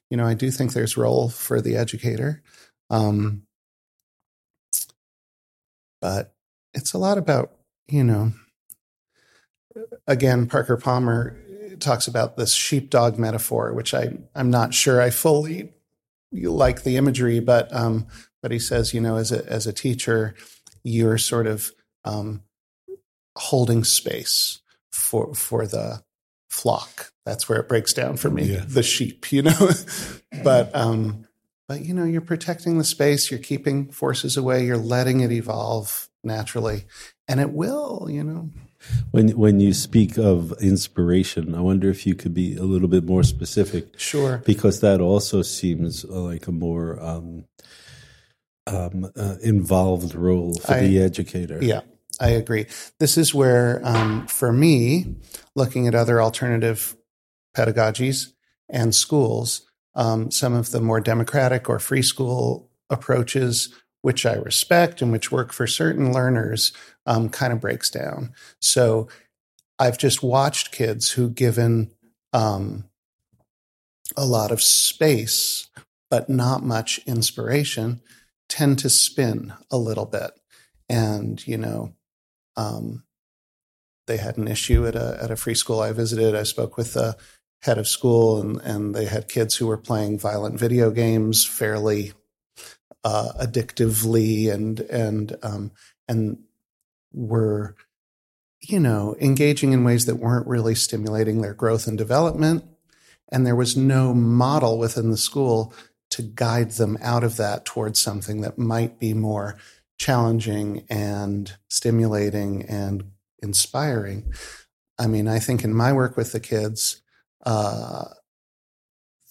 You 0.09 0.17
know 0.17 0.25
i 0.25 0.33
do 0.33 0.51
think 0.51 0.73
there's 0.73 0.97
role 0.97 1.29
for 1.29 1.61
the 1.61 1.75
educator 1.75 2.41
um, 2.89 3.43
but 6.01 6.33
it's 6.73 6.93
a 6.93 6.97
lot 6.97 7.17
about 7.17 7.53
you 7.87 8.03
know 8.03 8.33
again, 10.07 10.47
Parker 10.47 10.77
Palmer 10.77 11.37
talks 11.81 12.07
about 12.07 12.38
this 12.38 12.53
sheepdog 12.53 13.17
metaphor, 13.17 13.73
which 13.73 13.93
I 13.93 14.17
I'm 14.35 14.50
not 14.50 14.73
sure 14.73 15.01
I 15.01 15.09
fully 15.09 15.73
like 16.31 16.83
the 16.83 16.97
imagery, 16.97 17.39
but 17.39 17.73
um, 17.75 18.07
but 18.41 18.51
he 18.51 18.59
says, 18.59 18.93
you 18.93 19.01
know, 19.01 19.17
as 19.17 19.31
a 19.31 19.45
as 19.51 19.67
a 19.67 19.73
teacher, 19.73 20.35
you're 20.83 21.17
sort 21.17 21.47
of 21.47 21.71
um, 22.05 22.43
holding 23.38 23.83
space 23.83 24.59
for 24.91 25.33
for 25.33 25.67
the 25.67 26.03
flock. 26.50 27.11
That's 27.25 27.47
where 27.47 27.59
it 27.59 27.69
breaks 27.69 27.93
down 27.93 28.17
for 28.17 28.29
me, 28.29 28.53
yeah. 28.53 28.63
the 28.67 28.83
sheep, 28.83 29.31
you 29.31 29.43
know. 29.43 29.69
but 30.43 30.75
um, 30.75 31.27
but 31.67 31.85
you 31.85 31.93
know, 31.93 32.03
you're 32.03 32.21
protecting 32.21 32.77
the 32.77 32.83
space, 32.83 33.31
you're 33.31 33.39
keeping 33.39 33.91
forces 33.91 34.38
away, 34.38 34.65
you're 34.65 34.77
letting 34.77 35.21
it 35.21 35.31
evolve 35.31 36.09
naturally, 36.23 36.85
and 37.27 37.39
it 37.39 37.51
will, 37.51 38.07
you 38.09 38.23
know. 38.23 38.50
When 39.11 39.29
when 39.31 39.59
you 39.59 39.73
speak 39.73 40.17
of 40.17 40.53
inspiration, 40.61 41.55
I 41.55 41.61
wonder 41.61 41.89
if 41.89 42.05
you 42.05 42.15
could 42.15 42.33
be 42.33 42.55
a 42.55 42.63
little 42.63 42.88
bit 42.88 43.03
more 43.03 43.23
specific. 43.23 44.00
Sure. 44.00 44.41
Because 44.45 44.79
that 44.81 45.01
also 45.01 45.41
seems 45.41 46.05
like 46.05 46.47
a 46.47 46.51
more 46.51 47.01
um, 47.01 47.45
um, 48.67 49.11
uh, 49.15 49.35
involved 49.41 50.15
role 50.15 50.55
for 50.55 50.73
I, 50.73 50.81
the 50.81 51.01
educator. 51.01 51.59
Yeah, 51.61 51.81
I 52.19 52.29
agree. 52.29 52.67
This 53.00 53.17
is 53.17 53.33
where, 53.33 53.81
um, 53.83 54.27
for 54.27 54.51
me, 54.51 55.15
looking 55.55 55.88
at 55.88 55.95
other 55.95 56.21
alternative 56.21 56.95
pedagogies 57.55 58.31
and 58.69 58.95
schools, 58.95 59.63
um, 59.95 60.31
some 60.31 60.53
of 60.53 60.71
the 60.71 60.81
more 60.81 61.01
democratic 61.01 61.69
or 61.69 61.79
free 61.79 62.01
school 62.01 62.69
approaches 62.89 63.73
which 64.01 64.25
I 64.25 64.34
respect 64.34 65.01
and 65.01 65.12
which 65.12 65.31
work 65.31 65.53
for 65.53 65.67
certain 65.67 66.12
learners, 66.12 66.72
um, 67.05 67.29
kind 67.29 67.53
of 67.53 67.62
breaks 67.62 67.89
down. 67.89 68.34
So 68.60 69.08
I've 69.77 69.98
just 69.98 70.24
watched 70.24 70.72
kids 70.72 71.12
who, 71.12 71.29
given 71.29 71.91
um, 72.34 72.86
a 74.15 74.25
lot 74.25 74.51
of 74.51 74.62
space 74.62 75.70
but 76.12 76.29
not 76.29 76.62
much 76.62 77.00
inspiration, 77.08 78.01
tend 78.50 78.77
to 78.79 78.89
spin 78.89 79.53
a 79.72 79.77
little 79.77 80.05
bit. 80.05 80.31
And 80.89 81.46
you 81.48 81.58
know, 81.58 81.93
um, 82.58 83.03
they 84.08 84.17
had 84.17 84.38
an 84.38 84.48
issue 84.48 84.86
at 84.86 84.96
a 84.96 85.17
at 85.22 85.31
a 85.31 85.38
free 85.38 85.55
school 85.55 85.79
I 85.79 85.93
visited. 85.93 86.36
I 86.36 86.43
spoke 86.43 86.75
with 86.75 86.93
the 86.93 87.15
head 87.62 87.77
of 87.77 87.88
school, 87.88 88.41
and 88.41 88.58
and 88.62 88.93
they 88.93 89.05
had 89.05 89.29
kids 89.29 89.55
who 89.55 89.67
were 89.67 89.77
playing 89.77 90.20
violent 90.20 90.60
video 90.60 90.91
games 90.91 91.46
fairly 91.46 92.12
uh, 93.03 93.29
addictively 93.39 94.51
and 94.51 94.79
and 94.81 95.38
um, 95.43 95.72
and 96.08 96.38
were 97.13 97.75
you 98.60 98.79
know 98.79 99.15
engaging 99.20 99.74
in 99.74 99.84
ways 99.84 100.05
that 100.05 100.15
weren't 100.15 100.48
really 100.48 100.75
stimulating 100.75 101.41
their 101.41 101.53
growth 101.53 101.88
and 101.88 101.98
development. 101.98 102.63
And 103.34 103.48
there 103.48 103.55
was 103.55 103.77
no 103.77 104.13
model 104.13 104.77
within 104.77 105.10
the 105.10 105.17
school 105.17 105.74
to 106.10 106.22
guide 106.22 106.72
them 106.72 106.98
out 107.01 107.24
of 107.24 107.38
that 107.38 107.63
towards 107.63 108.01
something 108.01 108.41
that 108.41 108.58
might 108.58 109.00
be 109.00 109.13
more 109.13 109.58
challenging 109.98 110.86
and 110.89 111.55
stimulating 111.70 112.63
and 112.63 113.12
inspiring. 113.41 114.34
I 115.00 115.08
mean 115.08 115.27
i 115.27 115.39
think 115.39 115.63
in 115.63 115.74
my 115.74 115.93
work 115.93 116.15
with 116.17 116.31
the 116.31 116.39
kids 116.39 117.01
uh, 117.43 118.05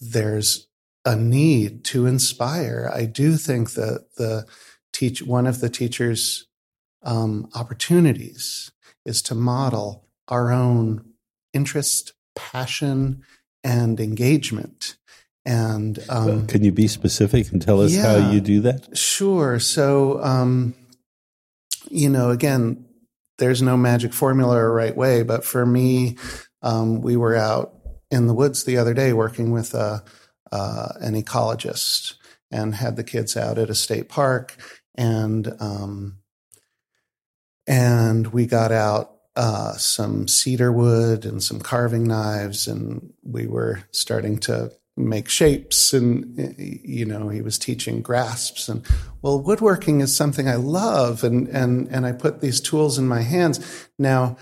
there's 0.00 0.66
a 1.04 1.16
need 1.16 1.84
to 1.84 2.06
inspire. 2.06 2.90
I 2.92 3.06
do 3.06 3.36
think 3.36 3.72
that 3.72 4.06
the 4.16 4.46
teach 4.92 5.22
one 5.22 5.46
of 5.46 5.60
the 5.60 5.70
teachers' 5.70 6.46
um, 7.02 7.48
opportunities 7.54 8.70
is 9.04 9.22
to 9.22 9.34
model 9.34 10.06
our 10.28 10.52
own 10.52 11.04
interest, 11.52 12.12
passion, 12.36 13.22
and 13.64 13.98
engagement. 13.98 14.96
And 15.46 15.98
um, 16.08 16.46
can 16.46 16.62
you 16.62 16.72
be 16.72 16.86
specific 16.86 17.50
and 17.50 17.62
tell 17.62 17.80
us 17.80 17.92
yeah, 17.92 18.20
how 18.20 18.30
you 18.30 18.40
do 18.40 18.60
that? 18.60 18.96
Sure. 18.96 19.58
So, 19.58 20.22
um, 20.22 20.74
you 21.88 22.10
know, 22.10 22.30
again, 22.30 22.84
there's 23.38 23.62
no 23.62 23.76
magic 23.76 24.12
formula 24.12 24.56
or 24.56 24.72
right 24.72 24.94
way, 24.94 25.22
but 25.22 25.44
for 25.44 25.64
me, 25.64 26.18
um, 26.62 27.00
we 27.00 27.16
were 27.16 27.34
out 27.34 27.74
in 28.10 28.26
the 28.26 28.34
woods 28.34 28.64
the 28.64 28.76
other 28.76 28.92
day 28.92 29.12
working 29.14 29.50
with 29.50 29.72
a 29.72 30.04
uh, 30.52 30.88
an 31.00 31.14
ecologist 31.14 32.14
and 32.50 32.74
had 32.74 32.96
the 32.96 33.04
kids 33.04 33.36
out 33.36 33.58
at 33.58 33.70
a 33.70 33.74
state 33.74 34.08
park. 34.08 34.56
And 34.96 35.54
um, 35.60 36.18
and 37.66 38.28
we 38.28 38.46
got 38.46 38.72
out 38.72 39.16
uh, 39.36 39.72
some 39.74 40.26
cedar 40.26 40.72
wood 40.72 41.24
and 41.24 41.42
some 41.42 41.60
carving 41.60 42.04
knives 42.04 42.66
and 42.66 43.12
we 43.22 43.46
were 43.46 43.84
starting 43.92 44.38
to 44.38 44.72
make 44.96 45.28
shapes 45.28 45.94
and 45.94 46.36
you 46.58 47.06
know 47.06 47.28
he 47.28 47.40
was 47.40 47.58
teaching 47.58 48.02
grasps 48.02 48.68
and 48.68 48.84
well 49.22 49.40
woodworking 49.40 50.00
is 50.00 50.14
something 50.14 50.46
i 50.46 50.56
love 50.56 51.24
and 51.24 51.48
and 51.48 51.88
and 51.88 52.04
i 52.04 52.12
put 52.12 52.40
these 52.40 52.60
tools 52.60 52.98
in 52.98 53.08
my 53.08 53.22
hands. 53.22 53.88
Now 53.98 54.36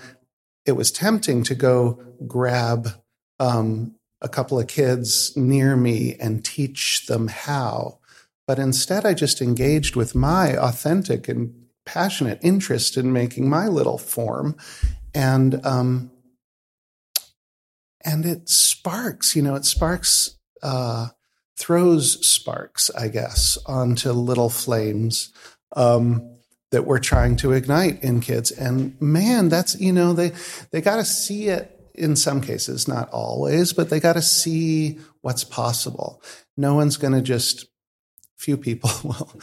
it 0.65 0.73
was 0.73 0.91
tempting 0.91 1.43
to 1.43 1.55
go 1.55 2.01
grab 2.27 2.89
um, 3.39 3.95
a 4.21 4.29
couple 4.29 4.59
of 4.59 4.67
kids 4.67 5.35
near 5.35 5.75
me 5.75 6.15
and 6.19 6.43
teach 6.43 7.07
them 7.07 7.27
how. 7.27 7.99
But 8.47 8.59
instead, 8.59 9.05
I 9.05 9.13
just 9.13 9.41
engaged 9.41 9.95
with 9.95 10.15
my 10.15 10.57
authentic 10.57 11.27
and 11.27 11.53
passionate 11.85 12.39
interest 12.41 12.97
in 12.97 13.13
making 13.13 13.49
my 13.49 13.67
little 13.67 13.97
form. 13.97 14.55
And, 15.13 15.65
um, 15.65 16.11
and 18.03 18.25
it 18.25 18.49
sparks, 18.49 19.35
you 19.35 19.41
know, 19.41 19.55
it 19.55 19.65
sparks, 19.65 20.37
uh, 20.63 21.09
throws 21.57 22.25
sparks, 22.25 22.89
I 22.91 23.09
guess, 23.09 23.57
onto 23.65 24.11
little 24.11 24.49
flames 24.49 25.31
um, 25.75 26.37
that 26.71 26.85
we're 26.85 26.99
trying 26.99 27.35
to 27.37 27.51
ignite 27.51 28.03
in 28.03 28.21
kids. 28.21 28.51
And 28.51 28.99
man, 29.01 29.49
that's 29.49 29.79
you 29.79 29.91
know 29.91 30.13
they 30.13 30.31
they 30.71 30.81
got 30.81 30.97
to 30.97 31.05
see 31.05 31.49
it 31.49 31.78
in 31.99 32.15
some 32.15 32.41
cases, 32.41 32.87
not 32.87 33.09
always, 33.09 33.73
but 33.73 33.89
they 33.89 33.99
got 33.99 34.13
to 34.13 34.21
see 34.21 34.99
what's 35.21 35.43
possible. 35.43 36.21
No 36.57 36.75
one's 36.75 36.97
going 36.97 37.13
to 37.13 37.21
just 37.21 37.67
few 38.37 38.57
people 38.57 38.89
will 39.03 39.39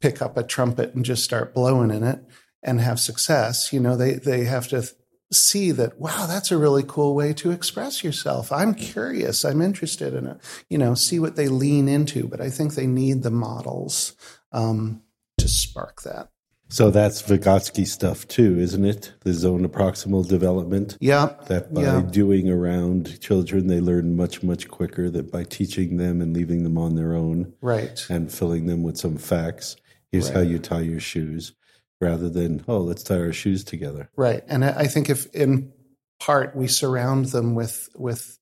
pick 0.00 0.20
up 0.20 0.36
a 0.36 0.42
trumpet 0.42 0.94
and 0.94 1.04
just 1.04 1.24
start 1.24 1.54
blowing 1.54 1.90
in 1.90 2.04
it 2.04 2.20
and 2.62 2.80
have 2.80 3.00
success. 3.00 3.72
You 3.72 3.80
know, 3.80 3.96
they 3.96 4.14
they 4.14 4.44
have 4.44 4.68
to 4.68 4.86
see 5.32 5.72
that 5.72 5.98
wow 5.98 6.26
that's 6.26 6.52
a 6.52 6.56
really 6.56 6.84
cool 6.86 7.14
way 7.14 7.32
to 7.32 7.50
express 7.50 8.04
yourself 8.04 8.52
i'm 8.52 8.72
curious 8.72 9.44
i'm 9.44 9.60
interested 9.60 10.14
in 10.14 10.26
it 10.26 10.36
you 10.68 10.78
know 10.78 10.94
see 10.94 11.18
what 11.18 11.34
they 11.34 11.48
lean 11.48 11.88
into 11.88 12.28
but 12.28 12.40
i 12.40 12.48
think 12.48 12.74
they 12.74 12.86
need 12.86 13.22
the 13.22 13.30
models 13.30 14.14
um, 14.52 15.02
to 15.38 15.48
spark 15.48 16.02
that 16.02 16.28
so 16.74 16.90
that's 16.90 17.22
Vygotsky 17.22 17.86
stuff 17.86 18.26
too, 18.26 18.58
isn't 18.58 18.84
it? 18.84 19.12
The 19.20 19.32
zone 19.32 19.64
of 19.64 19.70
proximal 19.70 20.26
development. 20.26 20.96
Yeah. 20.98 21.36
That 21.46 21.72
by 21.72 21.82
yeah. 21.82 22.02
doing 22.02 22.50
around 22.50 23.20
children, 23.20 23.68
they 23.68 23.78
learn 23.78 24.16
much, 24.16 24.42
much 24.42 24.66
quicker. 24.66 25.08
That 25.08 25.30
by 25.30 25.44
teaching 25.44 25.98
them 25.98 26.20
and 26.20 26.34
leaving 26.34 26.64
them 26.64 26.76
on 26.76 26.96
their 26.96 27.14
own, 27.14 27.52
right, 27.60 28.04
and 28.10 28.32
filling 28.32 28.66
them 28.66 28.82
with 28.82 28.96
some 28.96 29.18
facts. 29.18 29.76
Here's 30.10 30.30
Right. 30.30 30.34
how 30.34 30.40
you 30.42 30.58
tie 30.58 30.80
your 30.80 30.98
shoes, 30.98 31.52
rather 32.00 32.28
than 32.28 32.64
oh, 32.66 32.80
let's 32.80 33.04
tie 33.04 33.20
our 33.20 33.32
shoes 33.32 33.62
together. 33.62 34.10
Right. 34.16 34.42
And 34.48 34.64
I 34.64 34.70
I 34.80 34.86
think 34.88 35.08
if 35.08 35.32
in 35.32 35.72
part 36.18 36.56
we 36.56 36.66
surround 36.66 37.26
them 37.26 37.54
with 37.54 37.88
with 37.94 38.36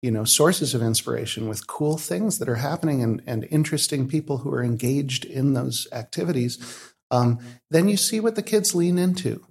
you 0.00 0.10
know 0.10 0.24
sources 0.24 0.74
of 0.74 0.80
inspiration 0.80 1.48
with 1.50 1.66
cool 1.66 1.98
things 1.98 2.38
that 2.38 2.48
are 2.48 2.54
happening 2.54 3.02
and, 3.02 3.22
and 3.26 3.46
interesting 3.50 4.08
people 4.08 4.38
who 4.38 4.50
are 4.54 4.64
engaged 4.64 5.26
in 5.26 5.52
those 5.52 5.86
activities, 5.92 6.58
um, 7.10 7.38
then 7.70 7.88
you 7.88 7.96
see 7.96 8.20
what 8.20 8.34
the 8.34 8.42
kids 8.42 8.74
lean 8.74 8.98
into. 8.98 9.44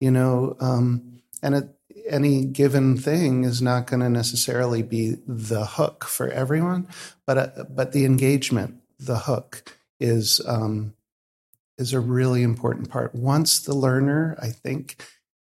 You 0.00 0.10
know, 0.10 0.56
um, 0.60 1.20
and 1.42 1.54
it, 1.54 1.68
any 2.08 2.44
given 2.44 2.96
thing 2.96 3.44
is 3.44 3.60
not 3.60 3.86
going 3.86 4.00
to 4.00 4.08
necessarily 4.08 4.82
be 4.82 5.16
the 5.26 5.64
hook 5.64 6.04
for 6.04 6.28
everyone, 6.28 6.88
but 7.26 7.38
uh, 7.38 7.64
but 7.68 7.92
the 7.92 8.04
engagement, 8.04 8.76
the 8.98 9.18
hook, 9.18 9.76
is 9.98 10.40
um, 10.46 10.94
is 11.78 11.92
a 11.92 12.00
really 12.00 12.42
important 12.42 12.90
part. 12.90 13.14
Once 13.14 13.58
the 13.58 13.74
learner, 13.74 14.36
I 14.40 14.48
think, 14.48 15.02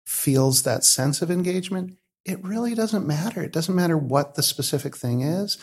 feels 0.05 0.63
that 0.63 0.85
sense 0.85 1.23
of 1.23 1.31
engagement, 1.31 1.99
it 2.25 2.43
really 2.45 2.75
doesn't 2.75 3.07
matter. 3.07 3.43
It 3.43 3.53
doesn't 3.53 3.75
matter 3.75 3.97
what 3.97 4.35
the 4.35 4.43
specific 4.43 4.97
thing 4.97 5.23
is. 5.23 5.59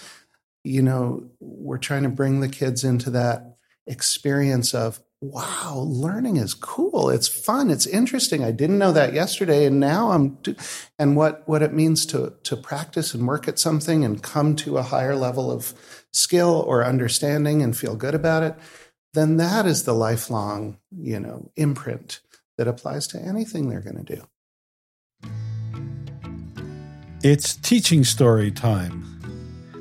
You 0.64 0.82
know, 0.82 1.30
we're 1.40 1.78
trying 1.78 2.04
to 2.04 2.10
bring 2.10 2.40
the 2.40 2.50
kids 2.50 2.84
into 2.84 3.10
that 3.12 3.56
experience 3.86 4.74
of, 4.74 5.00
wow, 5.22 5.84
learning 5.88 6.38
is 6.38 6.54
cool. 6.54 7.10
It's 7.10 7.28
fun. 7.28 7.72
It's 7.72 7.88
interesting. 7.88 8.44
I 8.44 8.52
didn't 8.52 8.78
know 8.78 8.92
that 8.92 9.14
yesterday. 9.14 9.66
And 9.66 9.80
now 9.80 10.12
I'm, 10.12 10.36
do-. 10.36 10.56
and 11.00 11.16
what, 11.16 11.48
what 11.48 11.64
it 11.64 11.74
means 11.74 12.06
to, 12.08 12.34
to 12.44 12.56
practice 12.56 13.14
and 13.14 13.28
work 13.28 13.48
at 13.48 13.58
something 13.58 14.06
and 14.06 14.22
come 14.22 14.56
to 14.58 14.78
a 14.78 14.84
higher 14.84 15.16
level 15.16 15.52
of 15.52 15.74
skill 16.14 16.64
or 16.68 16.86
understanding 16.86 17.62
and 17.62 17.76
feel 17.76 17.96
good 17.96 18.14
about 18.14 18.44
it, 18.44 18.56
then 19.14 19.38
that 19.38 19.66
is 19.66 19.84
the 19.84 19.94
lifelong, 19.94 20.78
you 20.96 21.20
know, 21.20 21.50
imprint 21.56 22.22
that 22.58 22.68
applies 22.68 23.08
to 23.08 23.20
anything 23.20 23.70
they're 23.70 23.82
going 23.82 24.04
to 24.04 24.16
do. 24.16 24.28
It's 27.24 27.56
teaching 27.56 28.04
story 28.04 28.52
time. 28.52 29.04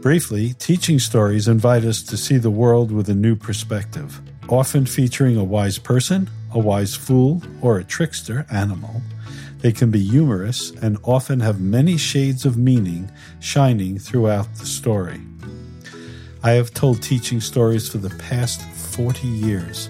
Briefly, 0.01 0.55
teaching 0.55 0.99
stories 0.99 1.49
invite 1.49 1.85
us 1.85 2.03
to 2.05 2.17
see 2.17 2.39
the 2.39 2.51
world 2.51 2.91
with 2.91 3.09
a 3.09 3.15
new 3.15 3.37
perspective, 3.37 4.21
often 4.49 4.87
featuring 4.87 5.37
a 5.37 5.45
wise 5.45 5.79
person, 5.79 6.31
a 6.53 6.59
wise 6.59 6.95
fool, 6.95 7.43
or 7.61 7.79
a 7.79 7.85
trickster 7.85 8.47
animal. 8.51 9.03
They 9.61 9.73
can 9.73 9.91
be 9.91 10.03
humorous 10.03 10.71
and 10.83 10.99
often 11.03 11.41
have 11.41 11.61
many 11.61 11.97
shades 11.97 12.45
of 12.45 12.57
meaning 12.57 13.11
shining 13.41 13.99
throughout 13.99 14.55
the 14.57 14.67
story. 14.67 15.21
I 16.43 16.53
have 16.53 16.73
told 16.73 17.03
teaching 17.03 17.41
stories 17.41 17.89
for 17.89 17.99
the 17.99 18.15
past 18.17 18.63
40 18.63 19.27
years, 19.27 19.89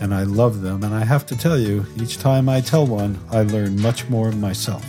and 0.00 0.12
I 0.12 0.24
love 0.24 0.62
them, 0.62 0.82
and 0.82 0.94
I 0.94 1.04
have 1.04 1.26
to 1.26 1.36
tell 1.36 1.58
you, 1.58 1.86
each 1.96 2.18
time 2.18 2.48
I 2.48 2.60
tell 2.60 2.86
one, 2.86 3.18
I 3.30 3.42
learn 3.42 3.80
much 3.80 4.08
more 4.08 4.32
myself. 4.32 4.84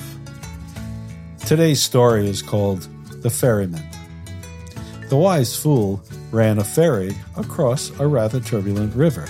Today's 1.45 1.81
story 1.81 2.27
is 2.27 2.41
called 2.41 2.87
The 3.21 3.29
Ferryman. 3.29 3.83
The 5.09 5.17
wise 5.17 5.55
fool 5.55 6.01
ran 6.33 6.57
a 6.57 6.63
ferry 6.63 7.15
across 7.37 7.91
a 7.99 8.07
rather 8.07 8.39
turbulent 8.39 8.93
river. 8.95 9.27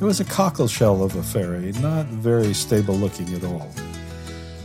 It 0.00 0.04
was 0.04 0.18
a 0.18 0.24
cockle 0.24 0.66
shell 0.66 1.02
of 1.02 1.14
a 1.14 1.22
ferry, 1.22 1.72
not 1.72 2.06
very 2.06 2.54
stable 2.54 2.94
looking 2.94 3.34
at 3.34 3.44
all. 3.44 3.70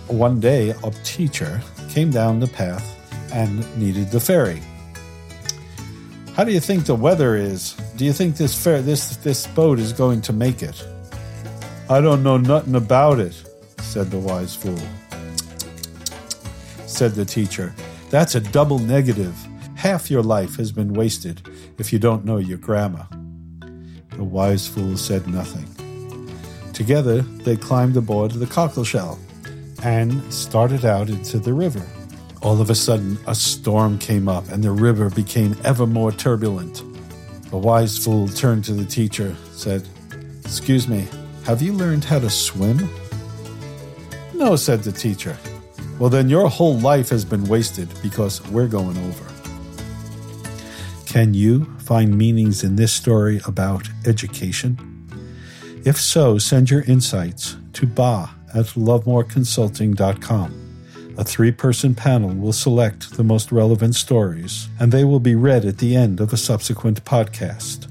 One 0.07 0.39
day, 0.39 0.69
a 0.69 0.91
teacher 1.03 1.61
came 1.89 2.09
down 2.09 2.39
the 2.39 2.47
path 2.47 2.85
and 3.33 3.59
needed 3.77 4.11
the 4.11 4.19
ferry. 4.19 4.61
How 6.35 6.45
do 6.45 6.53
you 6.53 6.61
think 6.61 6.85
the 6.85 6.95
weather 6.95 7.35
is? 7.35 7.73
Do 7.97 8.05
you 8.05 8.13
think 8.13 8.37
this 8.37 8.55
fair 8.55 8.81
this 8.81 9.17
this 9.17 9.45
boat 9.47 9.77
is 9.77 9.91
going 9.91 10.21
to 10.21 10.33
make 10.33 10.63
it? 10.63 10.81
I 11.89 11.99
don't 11.99 12.23
know 12.23 12.37
nothing 12.37 12.75
about 12.75 13.19
it, 13.19 13.35
said 13.79 14.09
the 14.09 14.19
wise 14.19 14.55
fool. 14.55 14.79
Said 16.87 17.11
the 17.11 17.25
teacher. 17.25 17.75
That's 18.09 18.35
a 18.35 18.39
double 18.39 18.79
negative. 18.79 19.35
Half 19.85 20.09
your 20.09 20.23
life 20.23 20.55
has 20.55 20.71
been 20.71 20.93
wasted 20.93 21.47
if 21.77 21.93
you 21.93 21.99
don't 21.99 22.25
know 22.25 22.37
your 22.37 22.57
grammar. 22.57 23.07
The 24.17 24.23
wise 24.23 24.67
fool 24.67 24.97
said 24.97 25.27
nothing. 25.27 25.67
Together 26.73 27.21
they 27.21 27.55
climbed 27.55 27.95
aboard 27.95 28.31
the 28.31 28.47
cockleshell 28.47 29.19
and 29.83 30.33
started 30.33 30.85
out 30.85 31.09
into 31.09 31.37
the 31.37 31.53
river. 31.53 31.85
All 32.41 32.59
of 32.59 32.71
a 32.71 32.73
sudden, 32.73 33.19
a 33.27 33.35
storm 33.35 33.99
came 33.99 34.27
up 34.27 34.49
and 34.49 34.63
the 34.63 34.71
river 34.71 35.11
became 35.11 35.55
ever 35.63 35.85
more 35.85 36.11
turbulent. 36.11 36.81
The 37.51 37.57
wise 37.59 37.95
fool 37.95 38.27
turned 38.27 38.63
to 38.63 38.73
the 38.73 38.85
teacher, 38.85 39.35
said, 39.51 39.87
Excuse 40.43 40.87
me, 40.87 41.07
have 41.43 41.61
you 41.61 41.73
learned 41.73 42.05
how 42.05 42.17
to 42.17 42.31
swim? 42.31 42.89
No, 44.33 44.55
said 44.55 44.81
the 44.81 44.91
teacher. 44.91 45.37
Well, 45.99 46.09
then 46.09 46.27
your 46.27 46.49
whole 46.49 46.79
life 46.79 47.09
has 47.09 47.23
been 47.23 47.43
wasted 47.43 47.87
because 48.01 48.41
we're 48.49 48.67
going 48.67 48.97
over. 48.97 49.34
Can 51.15 51.33
you 51.33 51.63
find 51.79 52.17
meanings 52.17 52.61
in 52.61 52.75
this 52.75 52.91
story 52.91 53.39
about 53.47 53.87
education? 54.05 54.77
If 55.85 55.95
so, 55.95 56.37
send 56.37 56.69
your 56.69 56.81
insights 56.81 57.55
to 57.71 57.87
ba 57.87 58.31
at 58.53 58.75
luvmourconsulting.com. 58.75 61.15
A 61.17 61.23
three 61.23 61.53
person 61.53 61.95
panel 61.95 62.35
will 62.35 62.51
select 62.51 63.15
the 63.15 63.23
most 63.23 63.53
relevant 63.53 63.95
stories, 63.95 64.67
and 64.77 64.91
they 64.91 65.05
will 65.05 65.21
be 65.21 65.35
read 65.35 65.63
at 65.63 65.77
the 65.77 65.95
end 65.95 66.19
of 66.19 66.33
a 66.33 66.37
subsequent 66.37 67.05
podcast. 67.05 67.87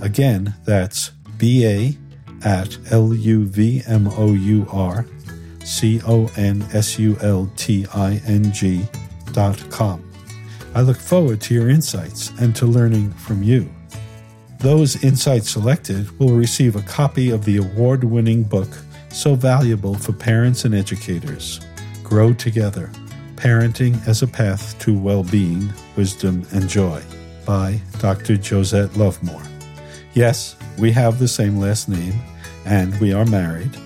Again, 0.00 0.54
that's 0.64 1.10
ba 1.36 1.92
at 2.42 2.78
l 2.90 3.12
u 3.12 3.44
v 3.44 3.82
m 3.86 4.08
o 4.08 4.32
u 4.32 4.66
r 4.72 5.04
c 5.62 6.00
o 6.06 6.30
n 6.38 6.62
s 6.72 6.98
u 6.98 7.18
l 7.20 7.46
t 7.56 7.86
i 7.92 8.22
n 8.24 8.50
g 8.54 8.88
dot 9.34 9.62
com. 9.68 10.03
I 10.74 10.80
look 10.80 10.96
forward 10.96 11.40
to 11.42 11.54
your 11.54 11.68
insights 11.68 12.32
and 12.40 12.54
to 12.56 12.66
learning 12.66 13.12
from 13.12 13.44
you. 13.44 13.70
Those 14.58 15.04
insights 15.04 15.50
selected 15.50 16.18
will 16.18 16.32
receive 16.32 16.74
a 16.74 16.82
copy 16.82 17.30
of 17.30 17.44
the 17.44 17.58
award 17.58 18.02
winning 18.02 18.42
book 18.42 18.68
so 19.08 19.36
valuable 19.36 19.94
for 19.94 20.12
parents 20.12 20.64
and 20.64 20.74
educators 20.74 21.60
Grow 22.02 22.32
Together 22.32 22.90
Parenting 23.36 24.04
as 24.08 24.22
a 24.22 24.26
Path 24.26 24.76
to 24.80 24.98
Well 24.98 25.22
Being, 25.22 25.72
Wisdom, 25.96 26.44
and 26.52 26.68
Joy 26.68 27.02
by 27.46 27.80
Dr. 27.98 28.36
Josette 28.36 28.90
Luvmour. 28.90 29.46
Yes, 30.14 30.56
we 30.78 30.90
have 30.92 31.18
the 31.18 31.28
same 31.28 31.58
last 31.58 31.88
name, 31.88 32.14
and 32.64 32.98
we 33.00 33.12
are 33.12 33.26
married, 33.26 33.76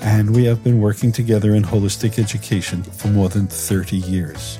and 0.00 0.34
we 0.34 0.44
have 0.44 0.64
been 0.64 0.80
working 0.80 1.12
together 1.12 1.54
in 1.54 1.62
holistic 1.62 2.18
education 2.18 2.82
for 2.82 3.08
more 3.08 3.28
than 3.28 3.46
30 3.48 3.96
years. 3.96 4.58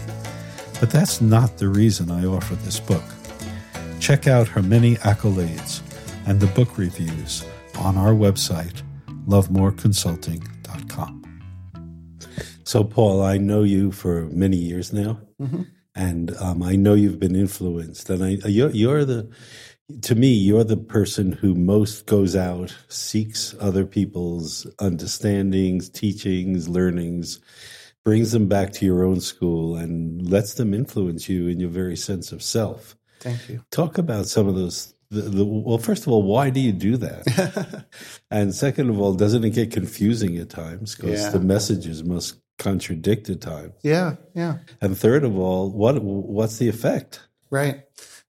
But 0.80 0.90
that's 0.90 1.20
not 1.20 1.58
the 1.58 1.68
reason 1.68 2.10
I 2.10 2.24
offer 2.24 2.54
this 2.54 2.78
book. 2.78 3.02
Check 3.98 4.26
out 4.28 4.46
her 4.48 4.62
many 4.62 4.94
accolades 4.96 5.82
and 6.26 6.38
the 6.40 6.46
book 6.48 6.78
reviews 6.78 7.44
on 7.78 7.96
our 7.96 8.12
website, 8.12 8.82
luvmourconsulting.com. 9.26 11.14
So, 12.64 12.84
Paul, 12.84 13.22
I 13.22 13.38
know 13.38 13.62
you 13.62 13.90
for 13.90 14.26
many 14.26 14.56
years 14.58 14.92
now, 14.92 15.20
and 15.94 16.36
um, 16.36 16.62
I 16.62 16.76
know 16.76 16.94
you've 16.94 17.18
been 17.18 17.34
influenced. 17.34 18.10
And 18.10 18.22
I, 18.22 18.28
you're, 18.46 18.70
you're 18.70 19.04
the, 19.04 19.28
to 20.02 20.14
me, 20.14 20.32
you're 20.32 20.64
the 20.64 20.76
person 20.76 21.32
who 21.32 21.54
most 21.54 22.06
goes 22.06 22.36
out, 22.36 22.76
seeks 22.88 23.54
other 23.58 23.84
people's 23.86 24.66
understandings, 24.78 25.88
teachings, 25.88 26.68
learnings, 26.68 27.40
brings 28.04 28.32
them 28.32 28.48
back 28.48 28.72
to 28.74 28.86
your 28.86 29.04
own 29.04 29.20
school, 29.20 29.76
and 29.76 30.28
lets 30.30 30.54
them 30.54 30.72
influence 30.74 31.28
you 31.28 31.48
in 31.48 31.60
your 31.60 31.70
very 31.70 31.96
sense 31.96 32.32
of 32.32 32.42
self. 32.42 32.96
Thank 33.20 33.48
you. 33.48 33.62
Talk 33.70 33.98
about 33.98 34.26
some 34.26 34.48
of 34.48 34.54
those. 34.54 34.94
The, 35.10 35.22
the, 35.22 35.44
well, 35.44 35.78
first 35.78 36.02
of 36.06 36.12
all, 36.12 36.22
why 36.22 36.50
do 36.50 36.60
you 36.60 36.72
do 36.72 36.96
that? 36.98 37.84
and 38.30 38.54
second 38.54 38.90
of 38.90 39.00
all, 39.00 39.14
doesn't 39.14 39.42
it 39.42 39.50
get 39.50 39.72
confusing 39.72 40.36
at 40.36 40.50
times 40.50 40.94
because 40.94 41.20
Yeah. 41.20 41.30
the 41.30 41.40
messages 41.40 42.04
must 42.04 42.36
contradict 42.58 43.30
at 43.30 43.40
times? 43.40 43.72
Yeah, 43.82 44.16
yeah. 44.34 44.58
And 44.82 44.96
third 44.96 45.24
of 45.24 45.36
all, 45.38 45.70
what 45.70 46.02
what's 46.02 46.58
the 46.58 46.68
effect? 46.68 47.20
Right. 47.50 47.84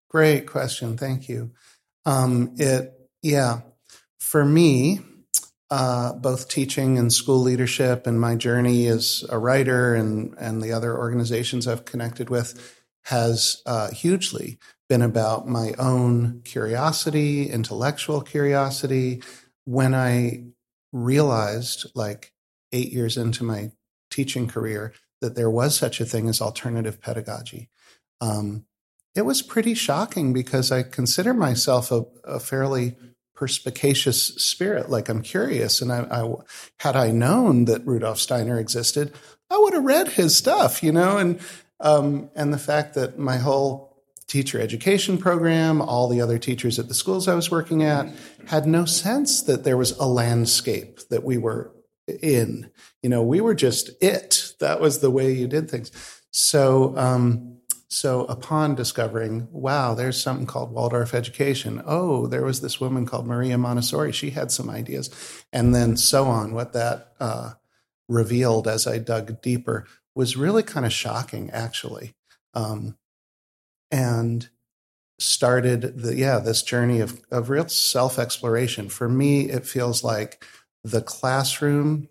Great 0.10 0.48
question. 0.48 0.98
Thank 0.98 1.28
you. 1.28 1.52
Um, 2.06 2.54
it, 2.58 2.94
yeah, 3.22 3.60
for 4.20 4.44
me, 4.46 5.02
uh, 5.72 6.14
both 6.14 6.50
teaching 6.50 6.98
and 6.98 7.14
school 7.14 7.40
leadership 7.40 8.08
and 8.08 8.20
my 8.20 8.36
journey 8.36 8.88
as 8.88 9.24
a 9.30 9.38
writer 9.38 9.94
and, 9.94 10.36
and 10.40 10.62
the 10.62 10.72
other 10.72 10.98
organizations 10.98 11.68
I've 11.68 11.86
connected 11.86 12.30
with 12.30 12.76
has 13.04 13.62
uh, 13.66 13.92
hugely 13.92 14.58
been 14.88 15.02
about 15.02 15.48
my 15.48 15.74
own 15.78 16.42
curiosity, 16.44 17.50
intellectual 17.50 18.22
curiosity. 18.22 19.22
When 19.66 19.94
I 19.94 20.46
realized, 20.92 21.92
like 21.94 22.34
eight 22.72 22.92
years 22.92 23.18
into 23.18 23.44
my 23.44 23.72
teaching 24.10 24.48
career, 24.48 24.94
that 25.22 25.36
there 25.36 25.50
was 25.50 25.78
such 25.78 26.02
a 26.02 26.06
thing 26.06 26.28
as 26.28 26.42
alternative 26.42 27.00
pedagogy. 27.00 27.70
Um, 28.22 28.66
it 29.16 29.22
was 29.24 29.42
pretty 29.42 29.74
shocking 29.74 30.34
because 30.34 30.72
I 30.72 30.84
consider 30.84 31.34
myself 31.34 31.92
a, 31.92 32.06
a 32.24 32.40
fairly 32.40 32.96
perspicacious 33.40 34.26
spirit. 34.36 34.90
Like 34.90 35.08
I'm 35.08 35.22
curious, 35.22 35.82
and 35.82 35.94
I, 35.94 36.02
I 36.12 36.34
had 36.80 36.98
I 36.98 37.12
known 37.12 37.66
that 37.66 37.88
Rudolf 37.88 38.20
Steiner 38.20 38.60
existed, 38.60 39.14
I 39.50 39.58
would 39.58 39.74
have 39.74 39.86
read 39.86 40.10
his 40.10 40.36
stuff, 40.36 40.84
you 40.84 40.92
know. 40.92 41.18
And 41.18 41.40
um, 41.80 42.30
and 42.36 42.54
the 42.54 42.58
fact 42.58 42.96
that 42.96 43.18
my 43.18 43.38
whole 43.38 44.04
teacher 44.28 44.60
education 44.60 45.18
program, 45.18 45.82
all 45.82 46.10
the 46.10 46.20
other 46.20 46.38
teachers 46.38 46.78
at 46.80 46.90
the 46.90 46.94
schools 46.94 47.30
I 47.30 47.34
was 47.34 47.50
working 47.50 47.82
at, 47.82 48.10
had 48.48 48.68
no 48.68 48.84
sense 48.84 49.42
that 49.44 49.64
there 49.64 49.78
was 49.78 49.92
a 49.92 50.06
landscape 50.06 51.00
that 51.10 51.24
we 51.24 51.38
were 51.38 51.72
in. 52.22 52.70
You 53.02 53.10
know, 53.10 53.24
we 53.24 53.40
were 53.40 53.56
just 53.56 53.92
it. 54.04 54.54
That 54.60 54.82
was 54.82 55.00
the 55.00 55.10
way 55.10 55.32
you 55.32 55.48
did 55.48 55.72
things. 55.72 55.92
So. 56.32 56.94
Um, 56.98 57.59
so 57.90 58.26
upon 58.26 58.76
discovering, 58.76 59.48
wow, 59.52 59.96
there's 59.96 60.22
something 60.22 60.46
called 60.46 60.72
Waldorf 60.72 61.16
education. 61.16 61.82
Oh, 61.86 62.28
there 62.28 62.44
was 62.44 62.62
this 62.62 62.80
woman 62.80 63.08
called 63.08 63.26
Maria 63.26 63.58
Montessori. 63.58 64.12
She 64.12 64.30
had 64.30 64.52
some 64.52 64.70
ideas. 64.70 65.10
And 65.52 65.74
then 65.74 65.98
so 65.98 66.26
on. 66.26 66.54
What 66.54 66.74
that 66.74 67.14
uh, 67.20 67.54
revealed 68.08 68.68
as 68.68 68.86
I 68.86 69.00
dug 69.00 69.42
deeper 69.42 69.88
was 70.14 70.38
really 70.38 70.62
kind 70.62 70.86
of 70.86 70.94
shocking, 70.94 71.50
actually. 71.50 72.14
Um, 72.54 72.96
and 73.90 74.48
started 75.18 75.98
the, 75.98 76.16
yeah, 76.16 76.38
this 76.38 76.62
journey 76.62 77.00
of, 77.00 77.20
of 77.32 77.50
real 77.50 77.68
self 77.68 78.20
exploration. 78.20 78.90
For 78.90 79.10
me, 79.10 79.50
it 79.50 79.66
feels 79.66 80.04
like 80.04 80.46
the 80.84 81.02
classroom 81.02 82.08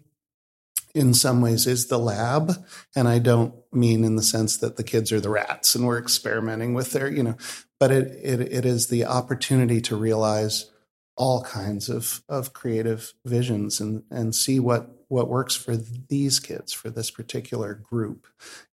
in 0.95 1.15
some 1.15 1.41
ways 1.41 1.67
is 1.67 1.87
the 1.87 1.99
lab. 1.99 2.53
And 2.97 3.09
i 3.09 3.19
don't 3.19 3.55
mean 3.73 4.05
in 4.05 4.17
the 4.17 4.23
sense 4.23 4.57
that 4.59 4.77
the 4.77 4.85
kids 4.85 5.13
are 5.13 5.21
the 5.21 5.31
rats 5.31 5.75
and 5.75 5.87
we're 5.87 5.99
experimenting 5.99 6.75
with 6.75 6.93
their 6.93 7.09
you 7.11 7.23
know 7.23 7.37
but 7.79 7.91
it 7.91 8.09
it, 8.23 8.41
it 8.41 8.65
is 8.65 8.89
the 8.89 9.05
opportunity 9.05 9.81
to 9.83 9.97
realize 9.97 10.71
all 11.17 11.43
kinds 11.43 11.89
of 11.89 12.23
of 12.29 12.53
creative 12.53 13.13
visions 13.25 13.81
and 13.81 14.05
and 14.11 14.35
see 14.35 14.59
what 14.59 14.91
what 15.09 15.29
works 15.29 15.57
for 15.57 15.77
these 15.77 16.39
kids 16.39 16.73
for 16.73 16.91
this 16.91 17.11
particular 17.11 17.75
group 17.75 18.27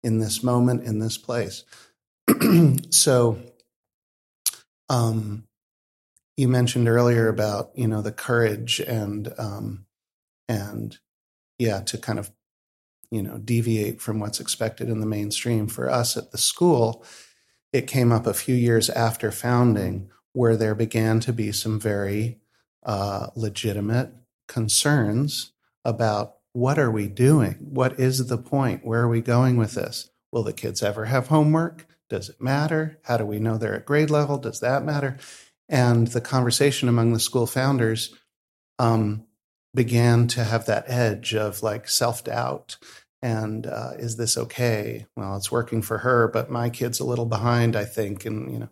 in 0.03 0.18
this 0.18 0.42
moment 0.42 0.85
in 0.85 0.98
this 0.98 1.18
place. 1.18 1.64
So 2.90 3.38
um 4.88 5.44
you 6.37 6.48
mentioned 6.48 6.88
earlier 6.88 7.29
about 7.29 7.70
you 7.74 7.88
know 7.88 8.03
the 8.03 8.12
courage 8.12 8.81
and 8.81 9.33
um 9.38 9.87
and 10.48 10.98
yeah, 11.59 11.81
to 11.81 11.99
kind 11.99 12.19
of, 12.19 12.31
you 13.11 13.23
know, 13.23 13.38
deviate 13.38 14.01
from 14.01 14.21
what's 14.21 14.40
expected 14.40 14.88
in 14.88 15.01
the 15.01 15.07
mainstream. 15.07 15.67
For 15.67 15.90
us 15.90 16.17
at 16.17 16.33
the 16.33 16.38
school, 16.38 17.05
it 17.73 17.87
came 17.87 18.12
up 18.12 18.27
a 18.27 18.35
few 18.35 18.55
years 18.55 18.90
after 18.90 19.31
founding 19.31 20.11
where 20.33 20.57
there 20.57 20.75
began 20.75 21.21
to 21.21 21.33
be 21.33 21.53
some 21.53 21.79
very 21.79 22.40
uh, 22.85 23.29
legitimate 23.37 24.12
concerns 24.49 25.53
about 25.85 26.37
what 26.53 26.79
are 26.79 26.90
we 26.90 27.09
doing? 27.09 27.55
What 27.61 27.99
is 27.99 28.27
the 28.27 28.38
point? 28.38 28.85
Where 28.85 29.03
are 29.03 29.09
we 29.09 29.21
going 29.21 29.57
with 29.57 29.75
this? 29.75 30.11
Will 30.31 30.43
the 30.43 30.53
kids 30.53 30.83
ever 30.83 31.07
have 31.07 31.29
homework? 31.29 31.87
Does 32.09 32.29
it 32.29 32.40
matter? 32.40 32.99
How 33.05 33.17
do 33.17 33.25
we 33.25 33.38
know 33.38 33.57
they're 33.57 33.75
at 33.75 33.87
grade 33.87 34.11
level? 34.11 34.38
Does 34.38 34.61
that 34.61 34.85
matter? 34.85 35.17
And 35.69 36.09
the 36.09 36.21
conversation 36.21 36.88
among 36.88 37.12
the 37.12 37.21
school 37.21 37.47
founders 37.47 38.14
um, 38.79 39.27
began 39.75 40.27
to 40.29 40.45
have 40.45 40.67
that 40.67 40.85
edge 40.87 41.35
of 41.35 41.63
like 41.63 41.89
self 41.89 42.25
doubt 42.25 42.77
and 43.25 43.67
uh, 43.67 43.93
is 43.99 44.17
this 44.19 44.37
okay? 44.37 45.07
Well, 45.17 45.37
it's 45.37 45.51
working 45.51 45.81
for 45.81 45.97
her, 45.99 46.29
but 46.29 46.51
my 46.51 46.69
kid's 46.69 47.01
a 47.01 47.07
little 47.07 47.25
behind, 47.25 47.75
I 47.75 47.87
think, 47.87 48.27
and 48.27 48.53
you 48.53 48.59
know, 48.59 48.69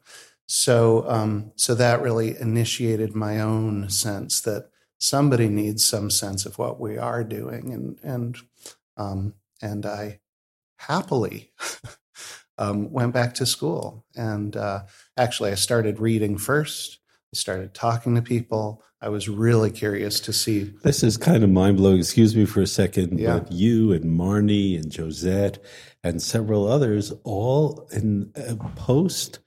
so 0.46 1.08
um, 1.08 1.52
so 1.56 1.74
that 1.74 2.02
really 2.02 2.36
initiated 2.38 3.14
my 3.14 3.40
own 3.40 3.88
sense 3.88 4.42
that 4.42 4.68
somebody 4.98 5.48
needs 5.48 5.82
some 5.82 6.10
sense 6.10 6.44
of 6.44 6.58
what 6.58 6.78
we 6.78 6.98
are 6.98 7.24
doing, 7.24 7.72
and 7.72 7.98
and 8.02 8.36
um, 8.98 9.34
and 9.62 9.86
I 9.86 10.20
happily. 10.76 11.52
um, 12.58 12.92
went 12.92 13.14
back 13.14 13.32
to 13.34 13.46
school 13.46 14.04
and 14.14 14.56
uh, 14.56 14.82
actually 15.16 15.50
i 15.50 15.54
started 15.54 15.98
reading 15.98 16.36
first 16.36 16.98
i 17.34 17.36
started 17.38 17.72
talking 17.74 18.14
to 18.14 18.22
people 18.22 18.82
I 19.04 19.08
was 19.08 19.28
really 19.28 19.72
curious 19.72 20.20
to 20.20 20.32
see. 20.32 20.72
This 20.84 21.02
is 21.02 21.16
kind 21.16 21.42
of 21.42 21.50
mind 21.50 21.76
blowing. 21.78 21.98
Excuse 21.98 22.36
me 22.36 22.44
for 22.44 22.60
a 22.60 22.68
second, 22.68 23.18
Yeah. 23.18 23.40
but 23.40 23.50
you 23.50 23.90
and 23.92 24.04
Marnie 24.04 24.76
and 24.80 24.94
Josette 24.94 25.58
and 26.04 26.22
several 26.22 26.68
others, 26.68 27.12
all 27.24 27.88
in 27.92 28.30
post 28.76 29.40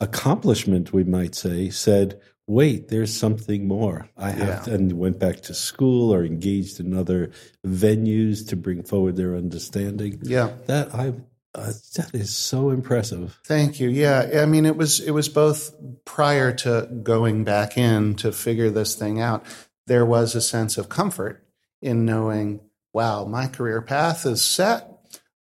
accomplishment, 0.00 0.92
we 0.92 1.04
might 1.04 1.36
say, 1.36 1.70
said, 1.70 2.18
"Wait, 2.48 2.88
there's 2.88 3.12
something 3.14 3.68
more. 3.68 4.08
I 4.16 4.30
have," 4.32 4.48
Yeah. 4.48 4.58
to, 4.62 4.74
and 4.74 4.92
went 4.94 5.20
back 5.20 5.40
to 5.42 5.54
school 5.54 6.12
or 6.12 6.24
engaged 6.24 6.80
in 6.80 6.92
other 6.92 7.30
venues 7.64 8.44
to 8.48 8.56
bring 8.56 8.82
forward 8.82 9.14
their 9.14 9.36
understanding. 9.36 10.18
Yeah, 10.24 10.50
That 10.66 10.92
I 10.92 11.12
uh, 11.54 11.72
that 11.96 12.10
is 12.14 12.34
so 12.34 12.70
impressive. 12.70 13.38
thank 13.44 13.80
you. 13.80 13.88
Yeah, 13.88 14.42
I 14.42 14.46
mean, 14.46 14.66
it 14.66 14.76
was 14.76 15.00
it 15.00 15.10
was 15.10 15.28
both 15.28 15.74
prior 16.04 16.52
to 16.52 16.88
going 17.02 17.44
back 17.44 17.76
in 17.76 18.14
to 18.16 18.32
figure 18.32 18.70
this 18.70 18.94
thing 18.94 19.20
out. 19.20 19.44
There 19.86 20.06
was 20.06 20.34
a 20.34 20.40
sense 20.40 20.78
of 20.78 20.88
comfort 20.88 21.44
in 21.82 22.04
knowing, 22.04 22.60
wow, 22.92 23.24
my 23.24 23.46
career 23.46 23.82
path 23.82 24.24
is 24.26 24.42
set. 24.42 24.86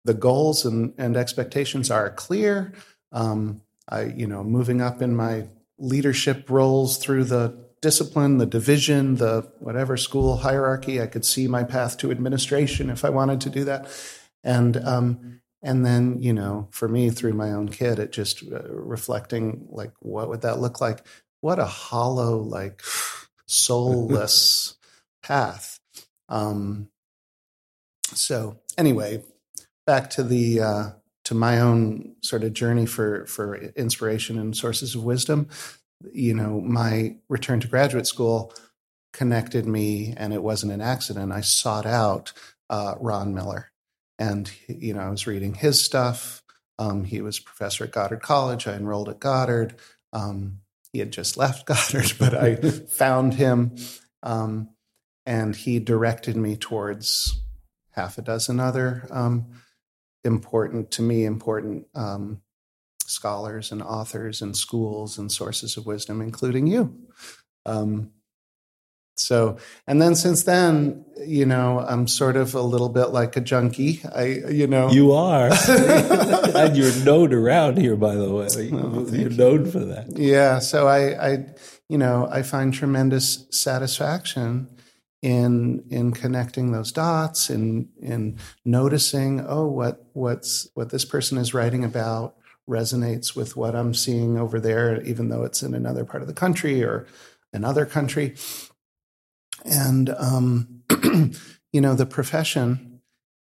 The 0.04 0.14
goals 0.14 0.64
and, 0.64 0.94
and 0.96 1.16
expectations 1.16 1.90
are 1.90 2.08
clear. 2.10 2.72
Um, 3.12 3.60
I, 3.88 4.04
you 4.04 4.26
know, 4.26 4.42
moving 4.42 4.80
up 4.80 5.02
in 5.02 5.14
my 5.14 5.48
leadership 5.78 6.48
roles 6.48 6.96
through 6.96 7.24
the 7.24 7.68
discipline, 7.80 8.38
the 8.38 8.46
division, 8.46 9.16
the 9.16 9.50
whatever 9.58 9.96
school 9.96 10.38
hierarchy. 10.38 11.00
I 11.00 11.06
could 11.06 11.24
see 11.24 11.46
my 11.46 11.64
path 11.64 11.98
to 11.98 12.10
administration 12.10 12.90
if 12.90 13.04
I 13.04 13.10
wanted 13.10 13.40
to 13.42 13.50
do 13.50 13.64
that. 13.64 13.88
And 14.42 14.76
um, 14.78 15.40
and 15.62 15.84
then 15.84 16.20
you 16.20 16.32
know, 16.32 16.68
for 16.70 16.88
me, 16.88 17.10
through 17.10 17.34
my 17.34 17.52
own 17.52 17.68
kid, 17.68 17.98
it 17.98 18.12
just 18.12 18.42
uh, 18.50 18.62
reflecting 18.68 19.66
like, 19.70 19.92
what 20.00 20.28
would 20.28 20.42
that 20.42 20.60
look 20.60 20.80
like? 20.80 21.06
What 21.40 21.58
a 21.58 21.66
hollow, 21.66 22.38
like, 22.38 22.82
soulless 23.46 24.76
path. 25.22 25.80
Um, 26.28 26.88
so 28.14 28.60
anyway, 28.76 29.22
back 29.86 30.10
to 30.10 30.22
the 30.22 30.60
uh, 30.60 30.90
to 31.24 31.34
my 31.34 31.60
own 31.60 32.14
sort 32.22 32.44
of 32.44 32.52
journey 32.52 32.86
for 32.86 33.26
for 33.26 33.56
inspiration 33.56 34.38
and 34.38 34.56
sources 34.56 34.94
of 34.94 35.04
wisdom. 35.04 35.48
You 36.12 36.34
know, 36.34 36.60
my 36.60 37.16
return 37.28 37.60
to 37.60 37.68
graduate 37.68 38.06
school 38.06 38.54
connected 39.12 39.66
me, 39.66 40.14
and 40.16 40.32
it 40.32 40.42
wasn't 40.42 40.72
an 40.72 40.80
accident. 40.80 41.32
I 41.32 41.40
sought 41.40 41.86
out 41.86 42.32
uh, 42.70 42.94
Ron 43.00 43.34
Miller, 43.34 43.72
and 44.18 44.50
you 44.66 44.94
know, 44.94 45.00
I 45.00 45.10
was 45.10 45.26
reading 45.26 45.54
his 45.54 45.84
stuff. 45.84 46.42
Um, 46.78 47.04
he 47.04 47.20
was 47.20 47.38
professor 47.38 47.84
at 47.84 47.92
Goddard 47.92 48.22
College. 48.22 48.66
I 48.66 48.74
enrolled 48.74 49.08
at 49.08 49.20
Goddard. 49.20 49.76
Um, 50.12 50.60
he 50.92 50.98
had 50.98 51.12
just 51.12 51.36
left 51.36 51.66
Goddard, 51.66 52.12
but 52.18 52.34
I 52.34 52.56
found 52.98 53.34
him, 53.34 53.76
um, 54.22 54.70
and 55.26 55.54
he 55.54 55.78
directed 55.78 56.36
me 56.36 56.56
towards 56.56 57.40
half 57.90 58.16
a 58.18 58.22
dozen 58.22 58.60
other 58.60 59.08
um, 59.10 59.46
important 60.24 60.90
to 60.92 61.02
me 61.02 61.24
important 61.24 61.86
um, 61.94 62.40
scholars 63.08 63.72
and 63.72 63.82
authors 63.82 64.42
and 64.42 64.56
schools 64.56 65.18
and 65.18 65.32
sources 65.32 65.76
of 65.76 65.86
wisdom, 65.86 66.20
including 66.20 66.66
you. 66.66 66.96
Um, 67.66 68.12
So, 69.20 69.58
and 69.86 70.00
then 70.00 70.14
since 70.14 70.44
then, 70.44 71.04
you 71.26 71.44
know, 71.44 71.80
I'm 71.80 72.06
sort 72.06 72.36
of 72.36 72.54
a 72.54 72.62
little 72.62 72.88
bit 72.88 73.06
like 73.06 73.36
a 73.36 73.40
junkie. 73.40 74.00
I, 74.14 74.24
you 74.50 74.66
know, 74.66 74.90
you 74.90 75.12
are, 75.12 75.50
and 75.68 76.76
you're 76.76 77.04
known 77.04 77.32
around 77.32 77.78
here, 77.78 77.96
by 77.96 78.14
the 78.14 78.32
way. 78.32 78.70
Oh, 78.72 79.06
you're 79.10 79.30
known 79.30 79.66
you. 79.66 79.70
for 79.70 79.80
that. 79.80 80.16
Yeah. 80.16 80.60
So 80.60 80.86
I, 80.86 81.30
I, 81.30 81.46
you 81.88 81.98
know, 81.98 82.28
I 82.30 82.42
find 82.42 82.72
tremendous 82.72 83.46
satisfaction 83.50 84.68
in 85.20 85.84
in 85.90 86.12
connecting 86.12 86.70
those 86.70 86.92
dots 86.92 87.50
and 87.50 87.88
in, 88.00 88.12
in 88.12 88.38
noticing, 88.64 89.44
oh, 89.46 89.66
what 89.66 90.06
what's 90.12 90.68
what 90.74 90.90
this 90.90 91.04
person 91.04 91.38
is 91.38 91.52
writing 91.52 91.84
about 91.84 92.36
resonates 92.68 93.34
with 93.34 93.56
what 93.56 93.74
I'm 93.74 93.94
seeing 93.94 94.38
over 94.38 94.60
there, 94.60 95.02
even 95.02 95.28
though 95.28 95.44
it's 95.44 95.62
in 95.62 95.74
another 95.74 96.04
part 96.04 96.22
of 96.22 96.28
the 96.28 96.34
country 96.34 96.84
or 96.84 97.06
another 97.52 97.86
country. 97.86 98.36
And, 99.64 100.10
um, 100.10 100.82
you 101.72 101.80
know, 101.80 101.94
the 101.94 102.06
profession 102.06 103.00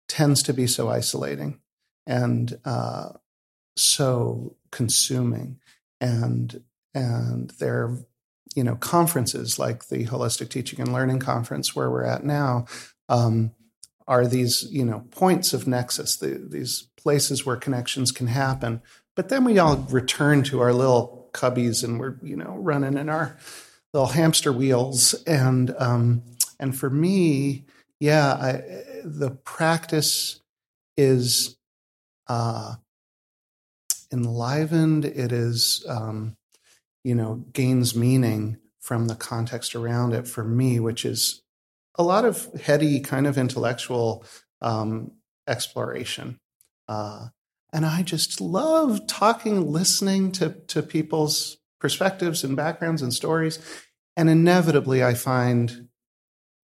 tends 0.09 0.43
to 0.45 0.55
be 0.55 0.67
so 0.67 0.89
isolating 0.89 1.61
and 2.07 2.59
uh, 2.65 3.11
so 3.77 4.57
consuming. 4.71 5.59
And, 6.01 6.63
and 6.95 7.51
there 7.59 7.99
you 8.57 8.65
know, 8.65 8.75
conferences 8.77 9.59
like 9.59 9.89
the 9.89 10.07
Holistic 10.07 10.49
Teaching 10.49 10.81
and 10.81 10.93
Learning 10.93 11.21
Conference, 11.21 11.77
where 11.77 11.91
we're 11.91 12.05
at 12.05 12.25
now, 12.25 12.65
um, 13.09 13.53
are 14.09 14.27
these, 14.27 14.67
you 14.71 14.85
know, 14.85 15.05
points 15.11 15.53
of 15.53 15.67
nexus, 15.69 16.17
the, 16.17 16.43
these 16.49 16.89
places 16.97 17.45
where 17.45 17.57
connections 17.57 18.11
can 18.11 18.29
happen. 18.29 18.81
But 19.15 19.29
then 19.29 19.45
we 19.45 19.59
all 19.59 19.77
return 19.91 20.43
to 20.45 20.61
our 20.61 20.73
little 20.73 21.29
cubbies 21.35 21.85
and 21.85 22.01
we're, 22.01 22.17
you 22.23 22.35
know, 22.35 22.57
running 22.57 22.97
in 22.97 23.11
our 23.11 23.37
little 23.97 24.13
hamster 24.13 24.53
wheels. 24.53 25.15
And 25.27 25.75
um, 25.79 26.23
and 26.61 26.77
for 26.77 26.91
me, 26.91 27.65
yeah, 27.99 28.33
I, 28.35 28.53
the 29.05 29.31
practice 29.31 30.41
is 30.99 31.57
uh, 32.27 32.75
enlivened. 34.13 35.07
It 35.07 35.33
is, 35.33 35.85
um, 35.89 36.37
you 37.05 37.15
know, 37.15 37.45
gains 37.53 37.95
meaning 37.95 38.59
from 38.81 39.07
the 39.07 39.15
context 39.15 39.75
around 39.75 40.13
it 40.13 40.29
for 40.29 40.45
me, 40.45 40.79
which 40.79 41.05
is 41.05 41.43
a 41.95 42.03
lot 42.03 42.27
of 42.27 42.53
heady 42.61 43.01
kind 43.01 43.27
of 43.27 43.39
intellectual 43.39 44.25
um, 44.61 45.13
exploration. 45.49 46.39
Uh, 46.87 47.29
and 47.73 47.87
I 47.87 48.03
just 48.03 48.41
love 48.41 49.07
talking, 49.07 49.73
listening 49.73 50.33
to, 50.33 50.51
to 50.69 50.83
people's 50.83 51.57
perspectives 51.81 52.45
and 52.45 52.57
backgrounds 52.57 53.03
and 53.03 53.13
stories. 53.13 53.59
And 54.17 54.31
inevitably, 54.31 55.05
I 55.05 55.15
find 55.15 55.89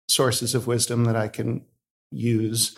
sources 0.10 0.56
of 0.56 0.68
wisdom 0.68 1.06
that 1.06 1.16
I 1.16 1.28
can 1.28 1.66
use, 2.12 2.76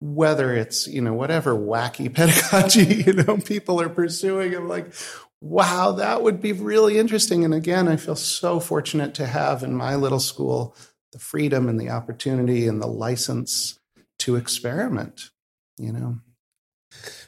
whether 0.00 0.54
it's, 0.54 0.86
you 0.86 1.00
know, 1.00 1.14
whatever 1.14 1.54
wacky 1.54 2.12
pedagogy, 2.14 3.04
you 3.06 3.12
know, 3.12 3.38
people 3.38 3.80
are 3.80 3.88
pursuing. 3.88 4.54
I'm 4.54 4.68
like, 4.68 4.92
wow, 5.40 5.92
that 5.92 6.22
would 6.22 6.40
be 6.40 6.52
really 6.52 6.98
interesting. 6.98 7.44
And 7.44 7.52
again, 7.52 7.88
I 7.88 7.96
feel 7.96 8.16
so 8.16 8.60
fortunate 8.60 9.14
to 9.14 9.26
have 9.26 9.62
in 9.62 9.74
my 9.74 9.96
little 9.96 10.20
school 10.20 10.76
the 11.12 11.18
freedom 11.18 11.68
and 11.68 11.78
the 11.80 11.90
opportunity 11.90 12.66
and 12.66 12.80
the 12.80 12.86
license 12.86 13.78
to 14.20 14.36
experiment, 14.36 15.30
you 15.78 15.92
know. 15.92 16.18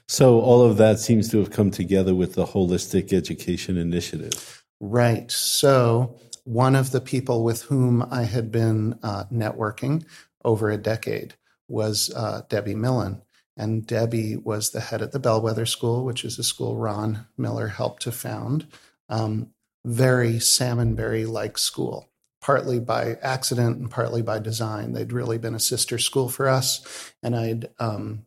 So 0.06 0.40
all 0.40 0.62
of 0.62 0.76
that 0.76 1.00
seems 1.00 1.28
to 1.30 1.38
have 1.38 1.50
come 1.50 1.70
together 1.70 2.14
with 2.14 2.34
the 2.34 2.46
Holistic 2.46 3.12
Education 3.12 3.76
Initiative. 3.76 4.64
Right. 4.80 5.30
So 5.30 6.16
one 6.44 6.76
of 6.76 6.90
the 6.90 7.00
people 7.00 7.42
with 7.42 7.62
whom 7.62 8.06
I 8.10 8.22
had 8.22 8.52
been 8.52 8.98
uh, 9.02 9.24
networking 9.32 10.04
over 10.44 10.70
a 10.70 10.76
decade 10.76 11.34
was 11.68 12.12
uh, 12.14 12.42
Debbie 12.48 12.74
Millen. 12.74 13.22
And 13.56 13.86
Debbie 13.86 14.36
was 14.36 14.70
the 14.70 14.80
head 14.80 15.00
at 15.00 15.12
the 15.12 15.20
Bellwether 15.20 15.66
School, 15.66 16.04
which 16.04 16.24
is 16.24 16.38
a 16.38 16.44
school 16.44 16.76
Ron 16.76 17.26
Miller 17.38 17.68
helped 17.68 18.02
to 18.02 18.12
found. 18.12 18.66
Um, 19.08 19.50
very 19.84 20.34
Salmonberry 20.34 21.26
like 21.26 21.56
school, 21.56 22.10
partly 22.40 22.80
by 22.80 23.16
accident 23.22 23.78
and 23.78 23.90
partly 23.90 24.22
by 24.22 24.38
design. 24.38 24.92
They'd 24.92 25.12
really 25.12 25.38
been 25.38 25.54
a 25.54 25.60
sister 25.60 25.98
school 25.98 26.28
for 26.28 26.48
us. 26.48 27.12
And 27.22 27.36
I'd 27.36 27.70
um, 27.78 28.26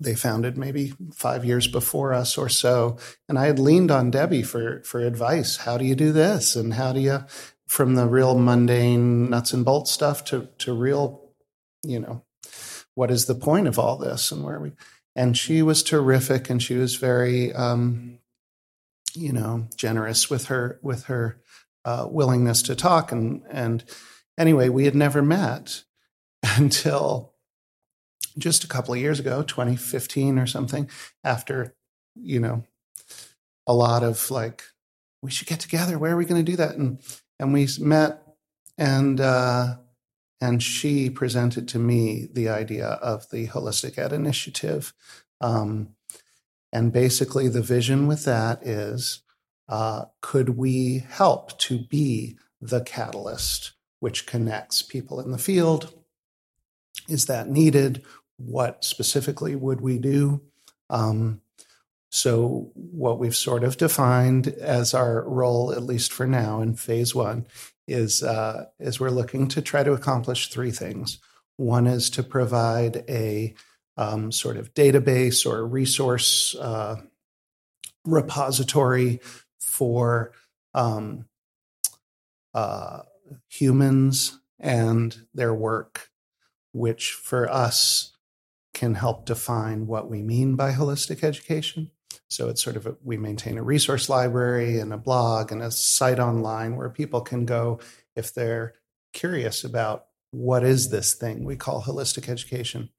they 0.00 0.14
founded 0.14 0.56
maybe 0.56 0.94
five 1.12 1.44
years 1.44 1.66
before 1.66 2.12
us 2.12 2.38
or 2.38 2.48
so. 2.48 2.96
And 3.28 3.38
I 3.38 3.46
had 3.46 3.58
leaned 3.58 3.90
on 3.90 4.10
Debbie 4.10 4.42
for, 4.42 4.82
for 4.84 5.00
advice. 5.00 5.58
How 5.58 5.76
do 5.76 5.84
you 5.84 5.94
do 5.94 6.12
this? 6.12 6.54
And 6.54 6.74
how 6.74 6.92
do 6.92 7.00
you, 7.00 7.24
from 7.66 7.96
the 7.96 8.06
real 8.06 8.38
mundane 8.38 9.30
nuts 9.30 9.52
and 9.52 9.64
bolts 9.64 9.90
stuff 9.90 10.24
to, 10.26 10.48
to 10.58 10.72
real, 10.72 11.32
you 11.82 11.98
know, 11.98 12.24
what 12.94 13.10
is 13.10 13.26
the 13.26 13.34
point 13.34 13.66
of 13.66 13.78
all 13.78 13.96
this 13.96 14.30
and 14.30 14.44
where 14.44 14.56
are 14.56 14.60
we, 14.60 14.72
and 15.16 15.36
she 15.36 15.62
was 15.62 15.82
terrific 15.82 16.48
and 16.48 16.62
she 16.62 16.74
was 16.74 16.94
very, 16.96 17.52
um, 17.52 18.18
you 19.14 19.32
know, 19.32 19.66
generous 19.76 20.30
with 20.30 20.46
her, 20.46 20.78
with 20.82 21.04
her, 21.04 21.40
uh, 21.84 22.06
willingness 22.08 22.62
to 22.62 22.76
talk. 22.76 23.10
And, 23.10 23.42
and 23.50 23.84
anyway, 24.36 24.68
we 24.68 24.84
had 24.84 24.94
never 24.94 25.22
met 25.22 25.84
until 26.56 27.32
just 28.38 28.64
a 28.64 28.68
couple 28.68 28.94
of 28.94 29.00
years 29.00 29.20
ago, 29.20 29.42
2015 29.42 30.38
or 30.38 30.46
something, 30.46 30.88
after, 31.24 31.74
you 32.14 32.40
know, 32.40 32.64
a 33.66 33.74
lot 33.74 34.02
of 34.02 34.30
like, 34.30 34.62
we 35.22 35.30
should 35.30 35.48
get 35.48 35.60
together. 35.60 35.98
Where 35.98 36.12
are 36.12 36.16
we 36.16 36.24
going 36.24 36.44
to 36.44 36.50
do 36.50 36.56
that? 36.56 36.76
And 36.76 37.00
and 37.38 37.52
we 37.52 37.68
met, 37.80 38.22
and 38.76 39.20
uh, 39.20 39.76
and 40.40 40.62
she 40.62 41.10
presented 41.10 41.68
to 41.68 41.78
me 41.78 42.28
the 42.32 42.48
idea 42.48 42.86
of 42.86 43.28
the 43.30 43.48
holistic 43.48 43.98
ed 43.98 44.12
initiative, 44.12 44.92
um, 45.40 45.94
and 46.72 46.92
basically 46.92 47.48
the 47.48 47.62
vision 47.62 48.06
with 48.06 48.24
that 48.24 48.66
is, 48.66 49.22
uh, 49.68 50.06
could 50.20 50.50
we 50.50 51.04
help 51.08 51.58
to 51.58 51.78
be 51.78 52.36
the 52.60 52.80
catalyst 52.80 53.72
which 54.00 54.26
connects 54.26 54.82
people 54.82 55.20
in 55.20 55.30
the 55.30 55.38
field? 55.38 55.94
Is 57.08 57.26
that 57.26 57.48
needed? 57.48 58.04
What 58.38 58.84
specifically 58.84 59.54
would 59.54 59.80
we 59.80 59.98
do? 59.98 60.40
Um, 60.88 61.42
so, 62.10 62.70
what 62.74 63.18
we've 63.18 63.36
sort 63.36 63.64
of 63.64 63.76
defined 63.76 64.48
as 64.48 64.94
our 64.94 65.28
role, 65.28 65.72
at 65.72 65.82
least 65.82 66.12
for 66.12 66.26
now 66.26 66.62
in 66.62 66.74
phase 66.74 67.14
one, 67.14 67.46
is 67.86 68.22
uh, 68.22 68.66
is 68.80 68.98
we're 68.98 69.10
looking 69.10 69.48
to 69.48 69.60
try 69.60 69.82
to 69.82 69.92
accomplish 69.92 70.48
three 70.48 70.70
things. 70.70 71.18
One 71.56 71.86
is 71.86 72.08
to 72.10 72.22
provide 72.22 73.04
a 73.08 73.54
um, 73.96 74.32
sort 74.32 74.56
of 74.56 74.72
database 74.72 75.44
or 75.44 75.66
resource 75.66 76.54
uh, 76.54 76.96
repository 78.04 79.20
for 79.60 80.32
um, 80.72 81.26
uh, 82.54 83.00
humans 83.48 84.38
and 84.58 85.26
their 85.34 85.54
work, 85.54 86.10
which 86.72 87.12
for 87.12 87.50
us 87.50 88.12
can 88.74 88.94
help 88.94 89.26
define 89.26 89.86
what 89.86 90.08
we 90.08 90.22
mean 90.22 90.56
by 90.56 90.72
holistic 90.72 91.24
education. 91.24 91.90
So 92.28 92.48
it's 92.48 92.62
sort 92.62 92.76
of 92.76 92.86
a, 92.86 92.96
we 93.02 93.16
maintain 93.16 93.58
a 93.58 93.62
resource 93.62 94.08
library 94.08 94.78
and 94.78 94.92
a 94.92 94.98
blog 94.98 95.50
and 95.50 95.62
a 95.62 95.70
site 95.70 96.18
online 96.18 96.76
where 96.76 96.90
people 96.90 97.20
can 97.22 97.46
go 97.46 97.80
if 98.14 98.34
they're 98.34 98.74
curious 99.12 99.64
about 99.64 100.06
what 100.30 100.62
is 100.62 100.90
this 100.90 101.14
thing 101.14 101.44
we 101.44 101.56
call 101.56 101.82
holistic 101.82 102.28
education. 102.28 102.90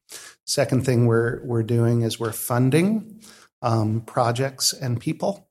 Second 0.45 0.85
thing 0.85 1.05
we're 1.05 1.43
we're 1.45 1.63
doing 1.63 2.01
is 2.01 2.19
we're 2.19 2.31
funding 2.31 3.21
um, 3.61 4.01
projects 4.01 4.73
and 4.73 4.99
people. 4.99 5.47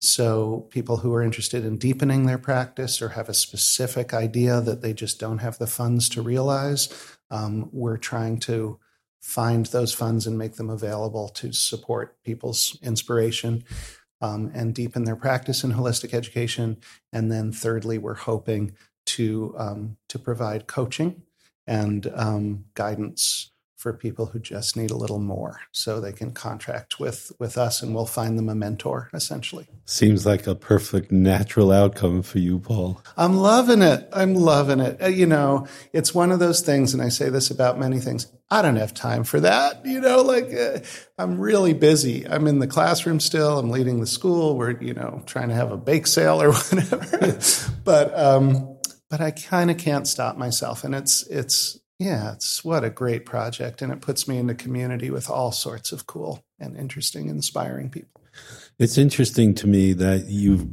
So 0.00 0.66
people 0.70 0.98
who 0.98 1.12
are 1.12 1.22
interested 1.22 1.66
in 1.66 1.76
deepening 1.76 2.24
their 2.24 2.38
practice 2.38 3.02
or 3.02 3.10
have 3.10 3.28
a 3.28 3.34
specific 3.34 4.14
idea 4.14 4.62
that 4.62 4.80
they 4.80 4.94
just 4.94 5.20
don't 5.20 5.38
have 5.38 5.58
the 5.58 5.66
funds 5.66 6.08
to 6.10 6.22
realize, 6.22 6.88
um, 7.30 7.68
we're 7.72 7.98
trying 7.98 8.38
to 8.40 8.78
find 9.20 9.66
those 9.66 9.92
funds 9.92 10.26
and 10.26 10.38
make 10.38 10.56
them 10.56 10.70
available 10.70 11.28
to 11.28 11.52
support 11.52 12.22
people's 12.24 12.78
inspiration 12.82 13.64
um, 14.20 14.50
and 14.54 14.74
deepen 14.74 15.04
their 15.04 15.16
practice 15.16 15.64
in 15.64 15.72
holistic 15.72 16.14
education. 16.14 16.78
And 17.12 17.30
then, 17.30 17.52
thirdly, 17.52 17.98
we're 17.98 18.14
hoping 18.14 18.72
to 19.06 19.54
um, 19.56 19.96
to 20.08 20.18
provide 20.18 20.66
coaching 20.66 21.22
and 21.66 22.10
um, 22.14 22.64
guidance 22.74 23.52
for 23.78 23.92
people 23.92 24.26
who 24.26 24.40
just 24.40 24.76
need 24.76 24.90
a 24.90 24.96
little 24.96 25.20
more 25.20 25.60
so 25.70 26.00
they 26.00 26.12
can 26.12 26.32
contract 26.32 26.98
with 26.98 27.30
with 27.38 27.56
us 27.56 27.80
and 27.80 27.94
we'll 27.94 28.04
find 28.04 28.36
them 28.36 28.48
a 28.48 28.54
mentor 28.54 29.08
essentially. 29.14 29.68
Seems 29.84 30.26
like 30.26 30.48
a 30.48 30.56
perfect 30.56 31.12
natural 31.12 31.70
outcome 31.70 32.22
for 32.22 32.40
you 32.40 32.58
paul. 32.58 33.00
I'm 33.16 33.36
loving 33.36 33.80
it. 33.80 34.08
I'm 34.12 34.34
loving 34.34 34.80
it. 34.80 35.00
Uh, 35.00 35.06
you 35.06 35.26
know 35.26 35.66
it's 35.92 36.12
one 36.12 36.32
of 36.32 36.40
those 36.40 36.60
things 36.60 36.92
and 36.92 37.02
i 37.02 37.08
say 37.08 37.30
this 37.30 37.50
about 37.50 37.78
many 37.78 38.00
things 38.00 38.30
i 38.50 38.60
don't 38.60 38.76
have 38.76 38.92
time 38.92 39.22
for 39.22 39.38
that. 39.40 39.86
You 39.86 40.00
know 40.00 40.22
like 40.22 40.52
uh, 40.52 40.80
i'm 41.16 41.40
really 41.40 41.72
busy. 41.72 42.26
I'm 42.26 42.48
in 42.48 42.58
the 42.58 42.66
classroom 42.66 43.20
still. 43.20 43.58
I'm 43.58 43.70
leading 43.70 44.00
the 44.00 44.06
school. 44.06 44.56
We're 44.58 44.80
you 44.82 44.94
know 44.94 45.22
trying 45.24 45.50
to 45.50 45.54
have 45.54 45.70
a 45.70 45.76
bake 45.76 46.08
sale 46.08 46.42
or 46.42 46.52
whatever. 46.52 47.38
But 47.84 48.18
um 48.18 48.78
but 49.10 49.20
I 49.20 49.30
kind 49.30 49.70
of 49.70 49.78
can't 49.78 50.06
stop 50.06 50.36
myself. 50.36 50.84
And 50.84 50.94
it's, 50.94 51.26
it's, 51.28 51.78
yeah, 51.98 52.32
it's 52.32 52.64
what 52.64 52.84
a 52.84 52.90
great 52.90 53.26
project. 53.26 53.82
And 53.82 53.92
it 53.92 54.00
puts 54.00 54.28
me 54.28 54.38
in 54.38 54.46
the 54.46 54.54
community 54.54 55.10
with 55.10 55.28
all 55.28 55.52
sorts 55.52 55.90
of 55.92 56.06
cool 56.06 56.44
and 56.58 56.76
interesting, 56.76 57.28
inspiring 57.28 57.90
people. 57.90 58.22
It's 58.78 58.98
interesting 58.98 59.54
to 59.56 59.66
me 59.66 59.92
that 59.94 60.26
you've 60.26 60.66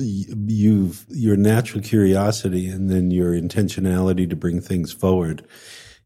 you've 0.00 1.04
your 1.08 1.36
natural 1.36 1.82
curiosity 1.82 2.68
and 2.68 2.88
then 2.88 3.10
your 3.10 3.32
intentionality 3.32 4.30
to 4.30 4.36
bring 4.36 4.60
things 4.60 4.92
forward 4.92 5.44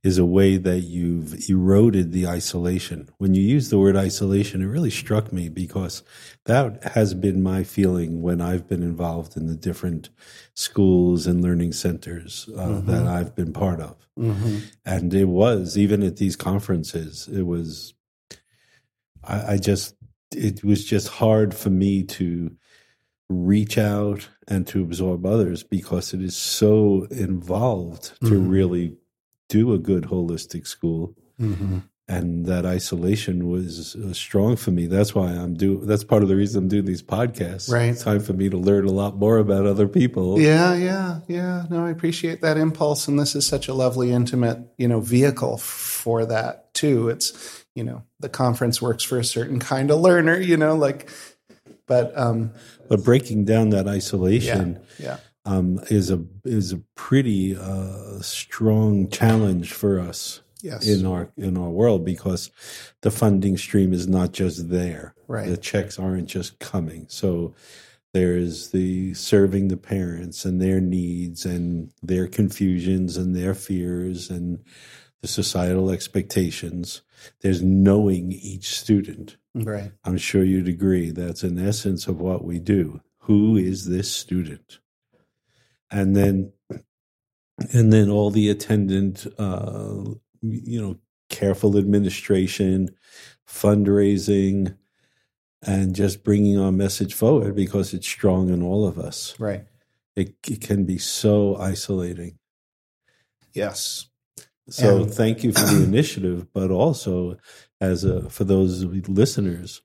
is 0.02 0.18
a 0.18 0.24
way 0.24 0.56
that 0.56 0.80
you've 0.80 1.48
eroded 1.48 2.10
the 2.10 2.26
isolation. 2.26 3.08
When 3.18 3.34
you 3.34 3.42
use 3.42 3.70
the 3.70 3.78
word 3.78 3.96
isolation, 3.96 4.60
it 4.60 4.66
really 4.66 4.90
struck 4.90 5.32
me 5.32 5.48
because 5.48 6.02
that 6.46 6.82
has 6.82 7.14
been 7.14 7.40
my 7.42 7.62
feeling 7.62 8.20
when 8.20 8.40
I've 8.40 8.66
been 8.66 8.82
involved 8.82 9.36
in 9.36 9.46
the 9.46 9.54
different 9.54 10.10
schools 10.54 11.26
and 11.28 11.40
learning 11.40 11.72
centers 11.72 12.48
uh, 12.56 12.66
mm-hmm. 12.66 12.90
that 12.90 13.06
I've 13.06 13.36
been 13.36 13.52
part 13.52 13.80
of. 13.80 13.96
Mm-hmm. 14.18 14.58
And 14.84 15.14
it 15.14 15.26
was, 15.26 15.78
even 15.78 16.02
at 16.02 16.16
these 16.16 16.34
conferences, 16.34 17.28
it 17.28 17.42
was, 17.42 17.94
I, 19.22 19.52
I 19.52 19.56
just, 19.56 19.94
it 20.34 20.64
was 20.64 20.84
just 20.84 21.08
hard 21.08 21.54
for 21.54 21.70
me 21.70 22.02
to 22.04 22.56
reach 23.30 23.78
out 23.78 24.28
and 24.48 24.66
to 24.66 24.82
absorb 24.82 25.24
others 25.24 25.62
because 25.62 26.12
it 26.12 26.20
is 26.20 26.36
so 26.36 27.06
involved 27.10 28.18
to 28.20 28.32
mm-hmm. 28.32 28.48
really 28.48 28.96
do 29.52 29.74
a 29.74 29.78
good 29.78 30.04
holistic 30.04 30.66
school. 30.66 31.14
Mm-hmm. 31.38 31.78
And 32.08 32.46
that 32.46 32.66
isolation 32.66 33.48
was 33.48 33.94
uh, 33.96 34.12
strong 34.12 34.56
for 34.56 34.70
me. 34.70 34.86
That's 34.86 35.14
why 35.14 35.28
I'm 35.28 35.54
do. 35.54 35.78
That's 35.84 36.04
part 36.04 36.22
of 36.22 36.28
the 36.28 36.36
reason 36.36 36.64
I'm 36.64 36.68
doing 36.68 36.84
these 36.84 37.02
podcasts. 37.02 37.72
Right, 37.72 37.90
it's 37.90 38.02
time 38.02 38.20
for 38.20 38.32
me 38.32 38.50
to 38.50 38.56
learn 38.56 38.86
a 38.86 38.90
lot 38.90 39.16
more 39.16 39.38
about 39.38 39.66
other 39.66 39.86
people. 39.86 40.38
Yeah, 40.38 40.74
yeah, 40.74 41.20
yeah. 41.28 41.64
No, 41.70 41.86
I 41.86 41.90
appreciate 41.90 42.42
that 42.42 42.58
impulse, 42.58 43.08
and 43.08 43.18
this 43.18 43.34
is 43.34 43.46
such 43.46 43.68
a 43.68 43.72
lovely, 43.72 44.10
intimate, 44.10 44.58
you 44.76 44.88
know, 44.88 45.00
vehicle 45.00 45.58
for 45.58 46.26
that 46.26 46.74
too. 46.74 47.08
It's 47.08 47.64
you 47.74 47.84
know, 47.84 48.02
the 48.18 48.28
conference 48.28 48.82
works 48.82 49.04
for 49.04 49.18
a 49.18 49.24
certain 49.24 49.60
kind 49.60 49.90
of 49.90 50.00
learner. 50.00 50.38
You 50.38 50.56
know, 50.56 50.74
like, 50.74 51.08
but 51.86 52.18
um, 52.18 52.50
but 52.88 53.04
breaking 53.04 53.44
down 53.44 53.70
that 53.70 53.86
isolation, 53.86 54.80
yeah, 54.98 55.06
yeah 55.06 55.16
um, 55.44 55.80
is 55.90 56.10
a 56.10 56.24
is 56.44 56.72
a 56.72 56.82
pretty 56.94 57.56
uh, 57.56 58.20
strong 58.20 59.08
challenge 59.08 59.72
for 59.72 59.98
us 59.98 60.42
yes. 60.62 60.86
in 60.86 61.04
our 61.04 61.30
in 61.36 61.56
our 61.56 61.70
world 61.70 62.04
because 62.04 62.50
the 63.02 63.10
funding 63.10 63.56
stream 63.56 63.92
is 63.92 64.06
not 64.06 64.32
just 64.32 64.70
there. 64.70 65.14
Right. 65.26 65.48
The 65.48 65.56
checks 65.56 65.98
aren't 65.98 66.28
just 66.28 66.58
coming. 66.58 67.06
So 67.08 67.54
there's 68.12 68.70
the 68.70 69.14
serving 69.14 69.68
the 69.68 69.76
parents 69.76 70.44
and 70.44 70.60
their 70.60 70.80
needs 70.80 71.44
and 71.44 71.92
their 72.02 72.26
confusions 72.26 73.16
and 73.16 73.34
their 73.34 73.54
fears 73.54 74.30
and 74.30 74.62
the 75.22 75.28
societal 75.28 75.90
expectations. 75.90 77.02
There's 77.40 77.62
knowing 77.62 78.32
each 78.32 78.78
student. 78.78 79.36
Right. 79.54 79.92
I'm 80.04 80.18
sure 80.18 80.44
you'd 80.44 80.68
agree 80.68 81.10
that's 81.10 81.42
an 81.42 81.58
essence 81.58 82.06
of 82.06 82.20
what 82.20 82.44
we 82.44 82.58
do. 82.58 83.00
Who 83.20 83.56
is 83.56 83.88
this 83.88 84.10
student? 84.10 84.80
And 85.92 86.16
then 86.16 86.52
and 87.72 87.92
then 87.92 88.10
all 88.10 88.30
the 88.30 88.48
attendant 88.48 89.26
uh, 89.38 90.02
you 90.40 90.80
know 90.80 90.98
careful 91.28 91.76
administration 91.76 92.90
fundraising 93.48 94.76
and 95.62 95.94
just 95.94 96.24
bringing 96.24 96.58
our 96.58 96.72
message 96.72 97.14
forward 97.14 97.54
because 97.54 97.94
it's 97.94 98.08
strong 98.08 98.48
in 98.48 98.62
all 98.62 98.86
of 98.86 98.98
us. 98.98 99.38
Right. 99.38 99.64
It, 100.16 100.34
it 100.48 100.60
can 100.60 100.84
be 100.84 100.98
so 100.98 101.56
isolating. 101.56 102.38
Yes. 103.54 104.08
So 104.68 105.02
and, 105.02 105.12
thank 105.12 105.44
you 105.44 105.52
for 105.52 105.60
the 105.60 105.82
initiative 105.84 106.52
but 106.52 106.70
also 106.70 107.36
as 107.80 108.04
a 108.04 108.30
for 108.30 108.44
those 108.44 108.84
listeners 108.84 109.82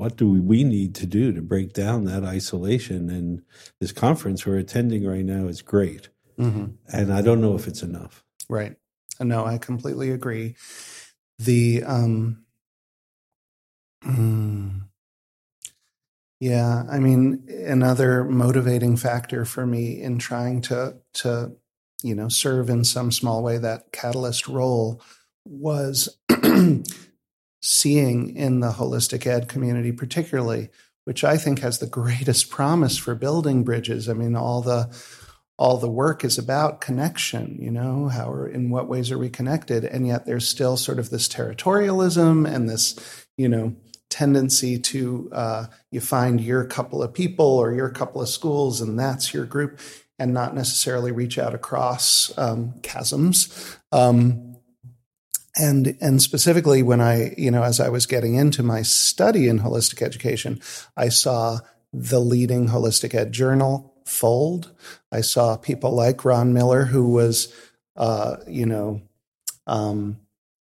what 0.00 0.16
do 0.16 0.30
we 0.30 0.64
need 0.64 0.94
to 0.94 1.04
do 1.04 1.30
to 1.30 1.42
break 1.42 1.74
down 1.74 2.04
that 2.04 2.24
isolation? 2.24 3.10
And 3.10 3.42
this 3.80 3.92
conference 3.92 4.46
we're 4.46 4.56
attending 4.56 5.06
right 5.06 5.26
now 5.26 5.46
is 5.46 5.60
great. 5.60 6.08
Mm-hmm. 6.38 6.68
And 6.90 7.12
I 7.12 7.20
don't 7.20 7.42
know 7.42 7.54
if 7.54 7.68
it's 7.68 7.82
enough. 7.82 8.24
Right. 8.48 8.76
No, 9.20 9.44
I 9.44 9.58
completely 9.58 10.10
agree. 10.10 10.56
The, 11.38 11.82
um, 11.84 12.46
mm, 14.02 14.84
yeah, 16.40 16.84
I 16.90 16.98
mean, 16.98 17.46
another 17.66 18.24
motivating 18.24 18.96
factor 18.96 19.44
for 19.44 19.66
me 19.66 20.00
in 20.00 20.18
trying 20.18 20.62
to, 20.62 20.96
to, 21.12 21.52
you 22.02 22.14
know, 22.14 22.30
serve 22.30 22.70
in 22.70 22.84
some 22.84 23.12
small 23.12 23.42
way 23.42 23.58
that 23.58 23.92
catalyst 23.92 24.48
role 24.48 25.02
was 25.44 26.16
seeing 27.60 28.34
in 28.36 28.60
the 28.60 28.72
holistic 28.72 29.26
ed 29.26 29.48
community, 29.48 29.92
particularly, 29.92 30.70
which 31.04 31.24
I 31.24 31.36
think 31.36 31.60
has 31.60 31.78
the 31.78 31.86
greatest 31.86 32.50
promise 32.50 32.96
for 32.96 33.14
building 33.14 33.64
bridges. 33.64 34.08
I 34.08 34.14
mean, 34.14 34.36
all 34.36 34.62
the 34.62 34.94
all 35.60 35.76
the 35.76 35.90
work 35.90 36.24
is 36.24 36.38
about 36.38 36.80
connection, 36.80 37.58
you 37.60 37.70
know, 37.70 38.08
how 38.08 38.32
are, 38.32 38.48
in 38.48 38.70
what 38.70 38.88
ways 38.88 39.10
are 39.10 39.18
we 39.18 39.28
connected? 39.28 39.84
And 39.84 40.06
yet 40.06 40.24
there's 40.24 40.48
still 40.48 40.78
sort 40.78 40.98
of 40.98 41.10
this 41.10 41.28
territorialism 41.28 42.50
and 42.50 42.66
this, 42.66 43.26
you 43.36 43.46
know, 43.46 43.76
tendency 44.08 44.78
to 44.78 45.28
uh, 45.32 45.66
you 45.90 46.00
find 46.00 46.40
your 46.40 46.64
couple 46.64 47.02
of 47.02 47.12
people 47.12 47.44
or 47.44 47.74
your 47.74 47.90
couple 47.90 48.22
of 48.22 48.30
schools 48.30 48.80
and 48.80 48.98
that's 48.98 49.34
your 49.34 49.44
group 49.44 49.78
and 50.18 50.32
not 50.32 50.54
necessarily 50.54 51.12
reach 51.12 51.38
out 51.38 51.54
across 51.54 52.36
um, 52.38 52.74
chasms. 52.82 53.76
Um, 53.92 54.49
and 55.56 55.96
and 56.00 56.22
specifically 56.22 56.82
when 56.82 57.00
i 57.00 57.34
you 57.36 57.50
know 57.50 57.62
as 57.62 57.80
i 57.80 57.88
was 57.88 58.06
getting 58.06 58.34
into 58.34 58.62
my 58.62 58.82
study 58.82 59.48
in 59.48 59.60
holistic 59.60 60.02
education 60.02 60.60
i 60.96 61.08
saw 61.08 61.58
the 61.92 62.20
leading 62.20 62.68
holistic 62.68 63.14
ed 63.14 63.32
journal 63.32 63.90
fold. 64.10 64.72
I 65.12 65.20
saw 65.20 65.56
people 65.56 65.92
like 65.92 66.24
ron 66.24 66.52
miller 66.52 66.84
who 66.84 67.10
was 67.10 67.54
uh, 67.96 68.36
you 68.46 68.66
know 68.66 69.02
um, 69.66 70.18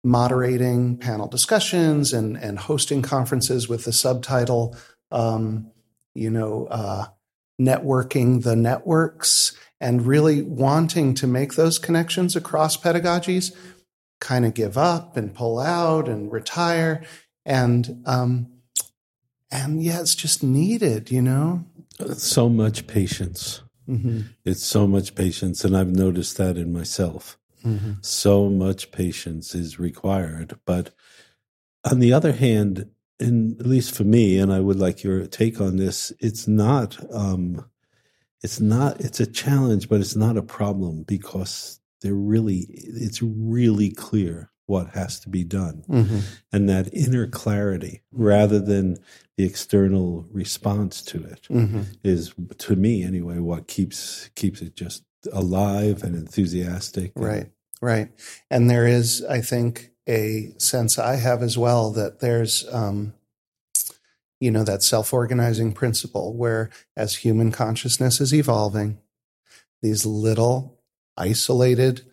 moderating 0.04 0.98
panel 0.98 1.28
discussions 1.28 2.14
and 2.14 2.38
and 2.38 2.58
hosting 2.58 3.02
conferences 3.02 3.68
with 3.68 3.86
the 3.86 3.94
subtitle 3.94 4.76
um, 5.12 5.72
you 6.14 6.30
know 6.30 6.68
uh, 6.70 7.06
networking 7.62 8.44
the 8.44 8.56
networks 8.56 9.58
and 9.82 10.06
really 10.06 10.42
wanting 10.42 11.14
to 11.14 11.28
make 11.28 11.56
those 11.56 11.78
connections 11.78 12.36
across 12.36 12.78
pedagogies 12.78 13.56
kind 14.26 14.44
of 14.44 14.56
give 14.56 14.76
up 14.76 15.16
and 15.18 15.36
pull 15.36 15.60
out 15.60 16.10
and 16.10 16.32
retire. 16.32 17.04
And, 17.46 18.02
um, 18.08 18.48
and 19.52 19.84
yeah, 19.84 20.02
it's 20.02 20.16
just 20.16 20.42
needed, 20.42 21.12
you 21.12 21.22
know? 21.22 21.64
So 22.16 22.50
much 22.50 22.88
patience. 22.88 23.62
Mm-hmm. 23.88 24.22
It's 24.44 24.66
so 24.66 24.88
much 24.88 25.14
patience. 25.14 25.64
And 25.64 25.78
I've 25.78 25.96
noticed 25.96 26.38
that 26.38 26.58
in 26.58 26.74
myself. 26.74 27.38
Mm-hmm. 27.64 27.94
So 28.02 28.50
much 28.50 28.92
patience 28.92 29.54
is 29.54 29.78
required. 29.78 30.58
But 30.66 30.90
on 31.84 32.00
the 32.00 32.12
other 32.12 32.32
hand, 32.32 32.90
and 33.20 33.62
at 33.62 33.68
least 33.68 33.94
for 33.94 34.06
me, 34.06 34.40
and 34.40 34.52
I 34.52 34.60
would 34.60 34.80
like 34.80 35.04
your 35.04 35.28
take 35.28 35.62
on 35.62 35.78
this, 35.78 36.12
it's 36.20 36.48
not, 36.48 36.98
um, 37.14 37.64
it's 38.42 38.60
not, 38.60 39.02
it's 39.02 39.20
a 39.20 39.28
challenge, 39.28 39.88
but 39.88 40.02
it's 40.02 40.16
not 40.16 40.36
a 40.36 40.42
problem 40.42 41.04
because 41.04 41.80
they're 42.06 42.14
really 42.14 42.68
it's 42.70 43.22
really 43.22 43.90
clear 43.90 44.52
what 44.68 44.90
has 44.90 45.20
to 45.20 45.30
be 45.30 45.44
done 45.44 45.84
mm-hmm. 45.90 46.20
and 46.52 46.70
that 46.70 46.92
inner 46.94 47.28
clarity 47.28 48.02
rather 48.12 48.60
than 48.60 48.98
the 49.38 49.46
external 49.46 50.26
response 50.32 51.02
to 51.02 51.24
it 51.24 51.48
mm-hmm. 51.50 51.82
is 52.04 52.34
to 52.58 52.76
me 52.76 53.04
anyway 53.04 53.40
what 53.40 53.68
keeps 53.68 54.30
keeps 54.36 54.62
it 54.62 54.76
just 54.76 55.04
alive 55.34 56.04
and 56.04 56.16
enthusiastic 56.16 57.12
right 57.16 57.44
and, 57.44 57.52
right 57.82 58.10
and 58.50 58.70
there 58.70 58.88
is 58.88 59.24
i 59.26 59.42
think 59.42 59.92
a 60.08 60.52
sense 60.58 61.00
i 61.00 61.16
have 61.16 61.42
as 61.42 61.58
well 61.58 61.92
that 61.92 62.20
there's 62.20 62.66
um 62.72 63.14
you 64.40 64.52
know 64.52 64.64
that 64.64 64.84
self-organizing 64.84 65.74
principle 65.74 66.36
where 66.36 66.70
as 66.96 67.18
human 67.18 67.52
consciousness 67.52 68.20
is 68.22 68.34
evolving 68.34 69.00
these 69.82 70.06
little 70.06 70.75
isolated 71.18 72.06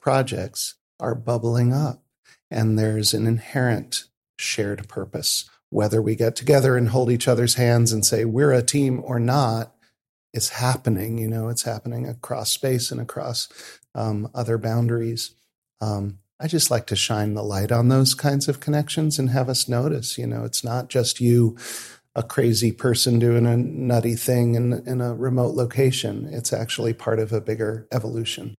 projects 0.00 0.74
are 1.00 1.14
bubbling 1.14 1.72
up. 1.72 2.02
And 2.50 2.78
there's 2.78 3.14
an 3.14 3.26
inherent 3.26 4.04
shared 4.38 4.88
purpose. 4.88 5.48
Whether 5.70 6.00
we 6.00 6.16
get 6.16 6.34
together 6.34 6.76
and 6.76 6.88
hold 6.88 7.10
each 7.10 7.28
other's 7.28 7.54
hands 7.54 7.92
and 7.92 8.04
say 8.04 8.24
we're 8.24 8.52
a 8.52 8.62
team 8.62 9.02
or 9.04 9.20
not, 9.20 9.74
it's 10.32 10.50
happening. 10.50 11.18
You 11.18 11.28
know, 11.28 11.48
it's 11.48 11.64
happening 11.64 12.08
across 12.08 12.50
space 12.50 12.90
and 12.90 13.00
across 13.00 13.48
um, 13.94 14.30
other 14.34 14.56
boundaries. 14.56 15.34
Um, 15.80 16.20
I 16.40 16.46
just 16.46 16.70
like 16.70 16.86
to 16.86 16.96
shine 16.96 17.34
the 17.34 17.42
light 17.42 17.72
on 17.72 17.88
those 17.88 18.14
kinds 18.14 18.48
of 18.48 18.60
connections 18.60 19.18
and 19.18 19.30
have 19.30 19.48
us 19.48 19.68
notice. 19.68 20.16
You 20.16 20.26
know, 20.26 20.44
it's 20.44 20.62
not 20.62 20.88
just 20.88 21.20
you 21.20 21.56
a 22.18 22.22
crazy 22.24 22.72
person 22.72 23.20
doing 23.20 23.46
a 23.46 23.56
nutty 23.56 24.16
thing 24.16 24.56
in, 24.56 24.72
in 24.88 25.00
a 25.00 25.14
remote 25.14 25.54
location. 25.54 26.28
It's 26.32 26.52
actually 26.52 26.92
part 26.92 27.20
of 27.20 27.32
a 27.32 27.40
bigger 27.40 27.86
evolution. 27.92 28.56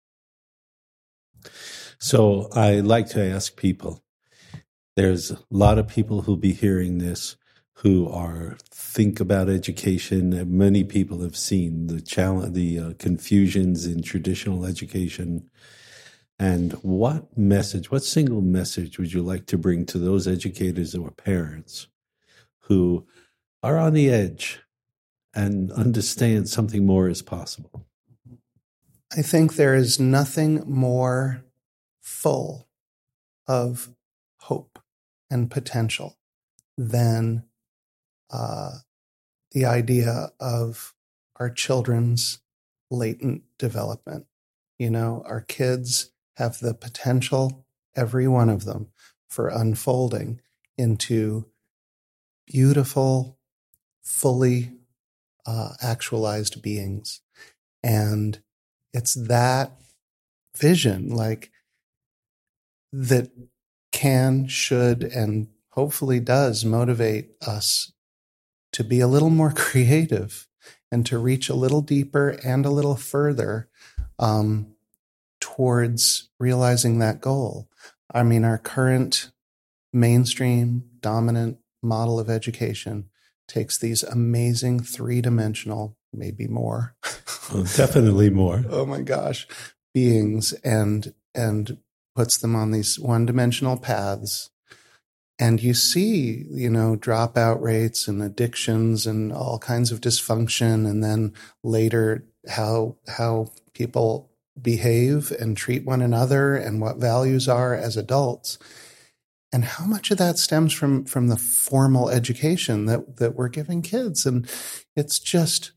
So 1.98 2.48
I 2.52 2.80
like 2.80 3.10
to 3.10 3.22
ask 3.22 3.56
people 3.56 4.02
there's 4.96 5.30
a 5.30 5.38
lot 5.50 5.78
of 5.78 5.88
people 5.88 6.22
who'll 6.22 6.36
be 6.36 6.54
hearing 6.54 6.98
this 6.98 7.36
who 7.74 8.08
are 8.08 8.56
think 8.70 9.20
about 9.20 9.50
education. 9.50 10.56
Many 10.56 10.82
people 10.82 11.20
have 11.20 11.36
seen 11.36 11.86
the 11.86 12.00
challenge, 12.00 12.54
the 12.54 12.78
uh, 12.78 12.92
confusions 12.98 13.84
in 13.84 14.02
traditional 14.02 14.64
education. 14.64 15.50
And 16.38 16.72
what 16.82 17.36
message, 17.36 17.90
what 17.90 18.04
single 18.04 18.40
message 18.40 18.98
would 18.98 19.12
you 19.12 19.22
like 19.22 19.44
to 19.46 19.58
bring 19.58 19.84
to 19.86 19.98
those 19.98 20.26
educators 20.26 20.94
or 20.94 21.10
parents 21.10 21.88
who 22.60 23.06
are 23.62 23.78
on 23.78 23.92
the 23.94 24.10
edge 24.10 24.60
and 25.34 25.70
understand 25.72 26.48
something 26.48 26.84
more 26.84 27.08
is 27.08 27.22
possible? 27.22 27.86
I 29.16 29.22
think 29.22 29.54
there 29.54 29.74
is 29.74 29.98
nothing 29.98 30.62
more 30.66 31.44
full 32.00 32.68
of 33.46 33.90
hope 34.38 34.78
and 35.30 35.50
potential 35.50 36.16
than 36.78 37.44
uh, 38.30 38.78
the 39.52 39.64
idea 39.64 40.30
of 40.38 40.94
our 41.36 41.50
children's 41.50 42.38
latent 42.90 43.42
development. 43.58 44.26
You 44.78 44.90
know, 44.90 45.22
our 45.26 45.40
kids 45.40 46.10
have 46.36 46.58
the 46.60 46.74
potential, 46.74 47.66
every 47.96 48.28
one 48.28 48.48
of 48.48 48.64
them, 48.64 48.88
for 49.28 49.48
unfolding 49.48 50.40
into 50.78 51.46
beautiful, 52.46 53.38
fully 54.02 54.72
uh, 55.46 55.70
actualized 55.82 56.62
beings. 56.62 57.20
And 57.82 58.40
it's 58.92 59.14
that 59.14 59.72
vision, 60.56 61.10
like 61.10 61.50
that 62.92 63.30
can, 63.92 64.46
should, 64.48 65.02
and 65.04 65.48
hopefully 65.70 66.20
does 66.20 66.64
motivate 66.64 67.30
us 67.46 67.92
to 68.72 68.84
be 68.84 69.00
a 69.00 69.08
little 69.08 69.30
more 69.30 69.52
creative 69.56 70.46
and 70.92 71.06
to 71.06 71.18
reach 71.18 71.48
a 71.48 71.54
little 71.54 71.82
deeper 71.82 72.30
and 72.44 72.66
a 72.66 72.70
little 72.70 72.96
further 72.96 73.68
um, 74.18 74.74
towards 75.40 76.28
realizing 76.38 76.98
that 76.98 77.20
goal. 77.20 77.68
I 78.12 78.22
mean, 78.22 78.44
our 78.44 78.58
current 78.58 79.30
mainstream 79.92 80.84
dominant 81.00 81.58
model 81.82 82.20
of 82.20 82.28
education 82.28 83.09
takes 83.50 83.78
these 83.78 84.02
amazing 84.02 84.80
three 84.80 85.20
dimensional, 85.20 85.96
maybe 86.12 86.46
more. 86.46 86.94
well, 87.52 87.64
definitely 87.64 88.30
more. 88.30 88.64
oh 88.70 88.86
my 88.86 89.00
gosh, 89.02 89.46
beings 89.92 90.52
and 90.64 91.12
and 91.34 91.78
puts 92.14 92.38
them 92.38 92.56
on 92.56 92.70
these 92.70 92.98
one 92.98 93.26
dimensional 93.26 93.76
paths 93.76 94.50
and 95.38 95.62
you 95.62 95.72
see 95.72 96.44
you 96.50 96.68
know 96.68 96.96
dropout 96.96 97.60
rates 97.60 98.06
and 98.06 98.22
addictions 98.22 99.06
and 99.06 99.32
all 99.32 99.58
kinds 99.58 99.90
of 99.90 100.00
dysfunction 100.00 100.88
and 100.88 101.02
then 101.02 101.32
later 101.64 102.24
how 102.48 102.96
how 103.08 103.48
people 103.72 104.30
behave 104.60 105.30
and 105.40 105.56
treat 105.56 105.86
one 105.86 106.02
another 106.02 106.54
and 106.54 106.80
what 106.80 106.96
values 106.96 107.48
are 107.48 107.74
as 107.74 107.96
adults 107.96 108.58
and 109.52 109.64
how 109.64 109.84
much 109.84 110.10
of 110.10 110.18
that 110.18 110.38
stems 110.38 110.72
from 110.72 111.04
from 111.04 111.28
the 111.28 111.36
formal 111.36 112.08
education 112.08 112.86
that 112.86 113.16
that 113.16 113.34
we're 113.34 113.48
giving 113.48 113.82
kids 113.82 114.26
and 114.26 114.48
it's 114.96 115.18
just 115.18 115.72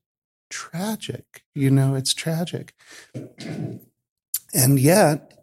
tragic 0.49 1.43
you 1.55 1.71
know 1.71 1.95
it's 1.95 2.13
tragic 2.13 2.73
and 4.53 4.79
yet 4.79 5.33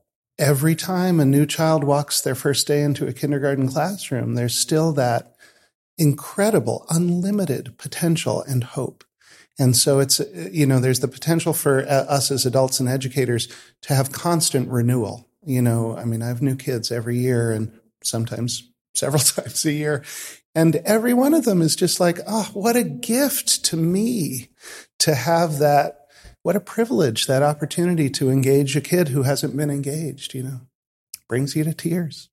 every 0.40 0.74
time 0.74 1.20
a 1.20 1.24
new 1.24 1.44
child 1.44 1.84
walks 1.84 2.20
their 2.20 2.34
first 2.34 2.66
day 2.66 2.82
into 2.82 3.06
a 3.06 3.12
kindergarten 3.12 3.68
classroom, 3.68 4.34
there's 4.34 4.56
still 4.56 4.92
that 4.92 5.36
incredible, 5.98 6.86
unlimited 6.88 7.76
potential 7.76 8.42
and 8.42 8.64
hope. 8.64 9.04
And 9.58 9.76
so 9.76 9.98
it's, 9.98 10.20
you 10.50 10.64
know, 10.64 10.80
there's 10.80 11.00
the 11.00 11.08
potential 11.08 11.52
for 11.52 11.82
uh, 11.82 12.06
us 12.08 12.30
as 12.30 12.46
adults 12.46 12.80
and 12.80 12.88
educators 12.88 13.48
to 13.82 13.94
have 13.94 14.10
constant 14.10 14.70
renewal. 14.70 15.28
You 15.44 15.60
know, 15.60 15.94
I 15.94 16.06
mean, 16.06 16.22
I 16.22 16.28
have 16.28 16.40
new 16.40 16.56
kids 16.56 16.90
every 16.90 17.18
year 17.18 17.52
and 17.52 17.70
sometimes 18.02 18.70
several 18.94 19.22
times 19.22 19.64
a 19.64 19.72
year. 19.72 20.04
And 20.54 20.76
every 20.76 21.14
one 21.14 21.34
of 21.34 21.44
them 21.44 21.62
is 21.62 21.76
just 21.76 22.00
like, 22.00 22.18
oh, 22.26 22.50
what 22.54 22.76
a 22.76 22.82
gift 22.82 23.64
to 23.66 23.76
me 23.76 24.50
to 24.98 25.14
have 25.14 25.58
that 25.58 25.96
what 26.42 26.56
a 26.56 26.60
privilege 26.60 27.26
that 27.26 27.42
opportunity 27.42 28.08
to 28.08 28.30
engage 28.30 28.74
a 28.74 28.80
kid 28.80 29.08
who 29.08 29.24
hasn't 29.24 29.54
been 29.54 29.68
engaged, 29.68 30.32
you 30.32 30.42
know, 30.42 30.60
brings 31.28 31.54
you 31.54 31.64
to 31.64 31.74
tears. 31.74 32.30